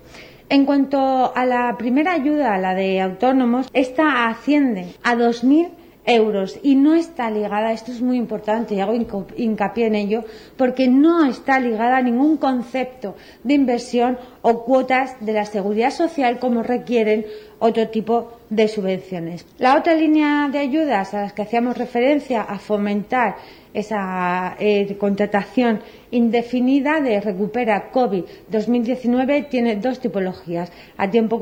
En 0.51 0.65
cuanto 0.65 1.31
a 1.35 1.45
la 1.45 1.75
primera 1.77 2.13
ayuda, 2.13 2.57
la 2.57 2.73
de 2.73 2.99
autónomos, 3.01 3.69
esta 3.71 4.27
asciende 4.27 4.95
a 5.03 5.13
2.000 5.13 5.69
euros 6.05 6.59
y 6.63 6.73
no 6.73 6.95
está 6.95 7.29
ligada, 7.29 7.71
esto 7.71 7.91
es 7.91 8.01
muy 8.01 8.17
importante 8.17 8.73
y 8.73 8.79
hago 8.79 8.93
hincapié 9.37 9.85
en 9.85 9.93
ello, 9.93 10.23
porque 10.57 10.87
no 10.87 11.23
está 11.25 11.59
ligada 11.59 11.97
a 11.97 12.01
ningún 12.01 12.37
concepto 12.37 13.15
de 13.43 13.53
inversión 13.53 14.17
o 14.41 14.65
cuotas 14.65 15.23
de 15.23 15.33
la 15.33 15.45
seguridad 15.45 15.91
social 15.91 16.39
como 16.39 16.63
requieren 16.63 17.27
otro 17.59 17.89
tipo 17.89 18.39
de 18.49 18.67
subvenciones. 18.67 19.45
La 19.59 19.77
otra 19.77 19.93
línea 19.93 20.49
de 20.51 20.57
ayudas 20.57 21.13
a 21.13 21.21
las 21.21 21.33
que 21.33 21.43
hacíamos 21.43 21.77
referencia 21.77 22.41
a 22.41 22.57
fomentar 22.57 23.35
esa 23.73 24.55
eh, 24.59 24.95
contratación 24.97 25.81
indefinida 26.11 27.01
de 27.01 27.21
Recupera 27.21 27.91
COVID 27.91 28.23
2019 28.49 29.43
tiene 29.43 29.75
dos 29.75 29.99
tipologías, 29.99 30.71
a 30.97 31.09
tiempo 31.09 31.39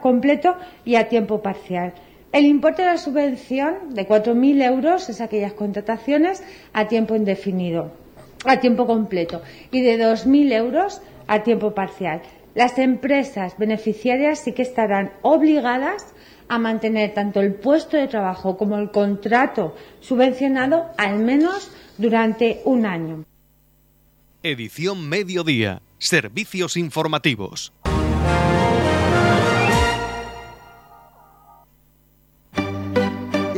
completo 0.00 0.56
y 0.84 0.96
a 0.96 1.08
tiempo 1.08 1.40
parcial. 1.40 1.92
El 2.30 2.44
importe 2.44 2.82
de 2.82 2.88
la 2.88 2.98
subvención 2.98 3.94
de 3.94 4.06
4.000 4.06 4.62
euros 4.62 5.08
es 5.08 5.20
aquellas 5.20 5.54
contrataciones 5.54 6.42
a 6.74 6.86
tiempo 6.86 7.16
indefinido, 7.16 7.90
a 8.44 8.60
tiempo 8.60 8.86
completo, 8.86 9.40
y 9.70 9.80
de 9.80 9.98
2.000 9.98 10.52
euros 10.52 11.00
a 11.26 11.42
tiempo 11.42 11.72
parcial. 11.72 12.20
Las 12.54 12.78
empresas 12.78 13.56
beneficiarias 13.56 14.40
sí 14.40 14.52
que 14.52 14.62
estarán 14.62 15.12
obligadas 15.22 16.12
a 16.48 16.58
mantener 16.58 17.14
tanto 17.14 17.40
el 17.40 17.54
puesto 17.54 17.96
de 17.96 18.08
trabajo 18.08 18.56
como 18.56 18.76
el 18.78 18.90
contrato 18.90 19.74
subvencionado 20.00 20.86
al 20.96 21.18
menos 21.18 21.70
durante 21.96 22.62
un 22.64 22.86
año. 22.86 23.24
Edición 24.42 25.08
Mediodía. 25.08 25.82
Servicios 25.98 26.76
informativos. 26.76 27.72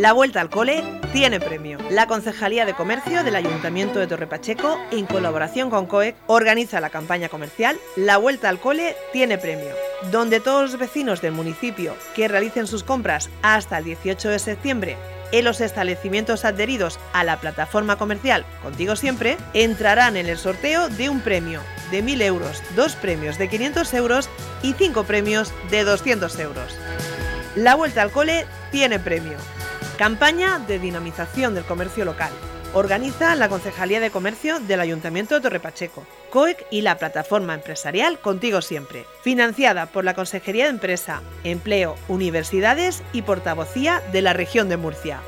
La 0.01 0.15
vuelta 0.15 0.41
al 0.41 0.49
cole 0.49 0.83
tiene 1.13 1.41
premio. 1.41 1.77
La 1.91 2.07
Concejalía 2.07 2.65
de 2.65 2.73
Comercio 2.73 3.23
del 3.23 3.37
Ayuntamiento 3.37 3.99
de 3.99 4.07
Torre 4.07 4.27
Pacheco, 4.27 4.79
en 4.91 5.05
colaboración 5.05 5.69
con 5.69 5.85
COEC, 5.85 6.17
organiza 6.27 6.81
la 6.81 6.89
campaña 6.89 7.29
comercial 7.29 7.77
La 7.97 8.17
vuelta 8.17 8.49
al 8.49 8.61
cole 8.61 8.97
tiene 9.13 9.37
premio, 9.37 9.75
donde 10.11 10.41
todos 10.41 10.71
los 10.71 10.81
vecinos 10.81 11.21
del 11.21 11.33
municipio 11.33 11.95
que 12.17 12.29
realicen 12.29 12.67
sus 12.67 12.83
compras 12.83 13.29
hasta 13.43 13.77
el 13.77 13.85
18 13.85 14.31
de 14.31 14.39
septiembre 14.39 14.97
en 15.33 15.45
los 15.45 15.61
establecimientos 15.61 16.47
adheridos 16.47 16.99
a 17.13 17.23
la 17.23 17.39
plataforma 17.39 17.97
comercial 17.97 18.47
Contigo 18.63 18.97
Siempre 18.97 19.37
entrarán 19.53 20.17
en 20.17 20.29
el 20.29 20.39
sorteo 20.39 20.89
de 20.89 21.11
un 21.11 21.21
premio 21.21 21.61
de 21.91 22.03
1.000 22.03 22.23
euros, 22.23 22.63
dos 22.75 22.97
premios 22.97 23.37
de 23.37 23.51
500 23.51 23.93
euros 23.93 24.31
y 24.63 24.73
cinco 24.73 25.05
premios 25.05 25.53
de 25.71 25.85
200 25.85 26.39
euros. 26.39 26.75
La 27.55 27.75
vuelta 27.75 28.01
al 28.01 28.11
cole 28.11 28.47
tiene 28.73 28.99
premio. 28.99 29.37
Campaña 30.01 30.59
de 30.59 30.79
dinamización 30.79 31.55
del 31.55 31.65
comercio 31.65 32.07
local. 32.07 32.33
organiza 32.73 33.35
la 33.35 33.51
Concejalía 33.51 34.01
de 34.01 34.11
Comercio 34.11 34.59
del 34.59 34.81
Ayuntamiento 34.81 35.35
de 35.35 35.43
Torre 35.43 35.61
Pacheco, 35.61 36.07
COEC 36.31 36.67
y 36.71 36.81
la 36.81 36.97
plataforma 36.97 37.53
empresarial 37.53 38.19
Contigo 38.19 38.63
Siempre, 38.63 39.05
financiada 39.23 39.85
por 39.85 40.07
la 40.07 40.15
Consejería 40.15 40.65
de 40.65 40.71
Empresa, 40.71 41.21
Empleo, 41.45 41.97
Universidades 42.09 43.03
y 43.13 43.21
Portavocía 43.21 44.01
de 44.11 44.23
la 44.23 44.33
región 44.33 44.71
de 44.71 44.79
Murcia. 44.79 45.21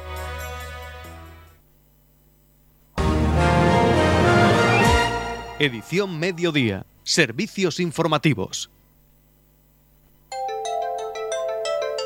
Edición 5.58 6.18
Mediodía. 6.18 6.87
Servicios 7.02 7.78
informativos. 7.78 8.70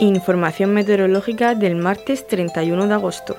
Información 0.00 0.74
meteorológica 0.74 1.54
del 1.54 1.76
martes 1.76 2.26
31 2.26 2.88
de 2.88 2.94
agosto. 2.94 3.36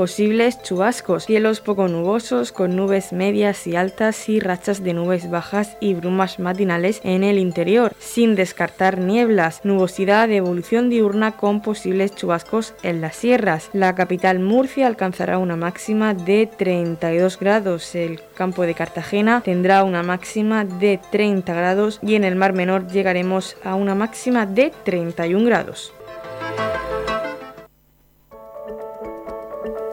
Posibles 0.00 0.62
chubascos, 0.62 1.26
cielos 1.26 1.60
poco 1.60 1.86
nubosos 1.86 2.52
con 2.52 2.74
nubes 2.74 3.12
medias 3.12 3.66
y 3.66 3.76
altas 3.76 4.30
y 4.30 4.40
rachas 4.40 4.82
de 4.82 4.94
nubes 4.94 5.28
bajas 5.28 5.76
y 5.78 5.92
brumas 5.92 6.38
matinales 6.38 7.02
en 7.04 7.22
el 7.22 7.36
interior, 7.36 7.92
sin 7.98 8.34
descartar 8.34 8.96
nieblas, 8.96 9.60
nubosidad 9.62 10.26
de 10.26 10.38
evolución 10.38 10.88
diurna 10.88 11.32
con 11.32 11.60
posibles 11.60 12.14
chubascos 12.14 12.72
en 12.82 13.02
las 13.02 13.14
sierras. 13.14 13.68
La 13.74 13.94
capital 13.94 14.38
Murcia 14.38 14.86
alcanzará 14.86 15.36
una 15.36 15.56
máxima 15.56 16.14
de 16.14 16.46
32 16.46 17.38
grados, 17.38 17.94
el 17.94 18.22
campo 18.34 18.62
de 18.62 18.72
Cartagena 18.72 19.42
tendrá 19.44 19.84
una 19.84 20.02
máxima 20.02 20.64
de 20.64 20.98
30 21.10 21.52
grados 21.52 21.98
y 22.00 22.14
en 22.14 22.24
el 22.24 22.36
Mar 22.36 22.54
Menor 22.54 22.86
llegaremos 22.86 23.54
a 23.62 23.74
una 23.74 23.94
máxima 23.94 24.46
de 24.46 24.72
31 24.82 25.44
grados. 25.44 25.92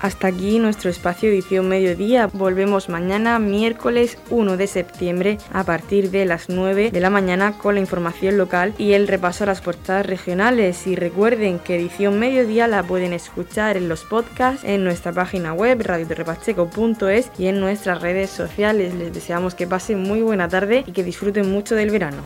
Hasta 0.00 0.28
aquí 0.28 0.58
nuestro 0.58 0.90
espacio 0.90 1.30
edición 1.30 1.68
mediodía. 1.68 2.28
Volvemos 2.32 2.88
mañana, 2.88 3.38
miércoles 3.38 4.18
1 4.30 4.56
de 4.56 4.66
septiembre, 4.66 5.38
a 5.52 5.64
partir 5.64 6.10
de 6.10 6.26
las 6.26 6.48
9 6.48 6.90
de 6.90 7.00
la 7.00 7.10
mañana 7.10 7.56
con 7.56 7.74
la 7.74 7.80
información 7.80 8.36
local 8.36 8.74
y 8.76 8.92
el 8.92 9.08
repaso 9.08 9.44
a 9.44 9.46
las 9.46 9.62
portadas 9.62 10.06
regionales. 10.06 10.86
Y 10.86 10.96
recuerden 10.96 11.58
que 11.58 11.76
edición 11.76 12.18
mediodía 12.18 12.66
la 12.66 12.82
pueden 12.82 13.12
escuchar 13.12 13.76
en 13.76 13.88
los 13.88 14.04
podcasts, 14.04 14.64
en 14.64 14.84
nuestra 14.84 15.12
página 15.12 15.54
web 15.54 15.80
radioterrepacheco.es 15.82 17.30
y 17.38 17.46
en 17.46 17.60
nuestras 17.60 18.02
redes 18.02 18.30
sociales. 18.30 18.94
Les 18.94 19.14
deseamos 19.14 19.54
que 19.54 19.66
pasen 19.66 20.00
muy 20.00 20.20
buena 20.20 20.48
tarde 20.48 20.84
y 20.86 20.92
que 20.92 21.04
disfruten 21.04 21.50
mucho 21.50 21.74
del 21.74 21.90
verano. 21.90 22.22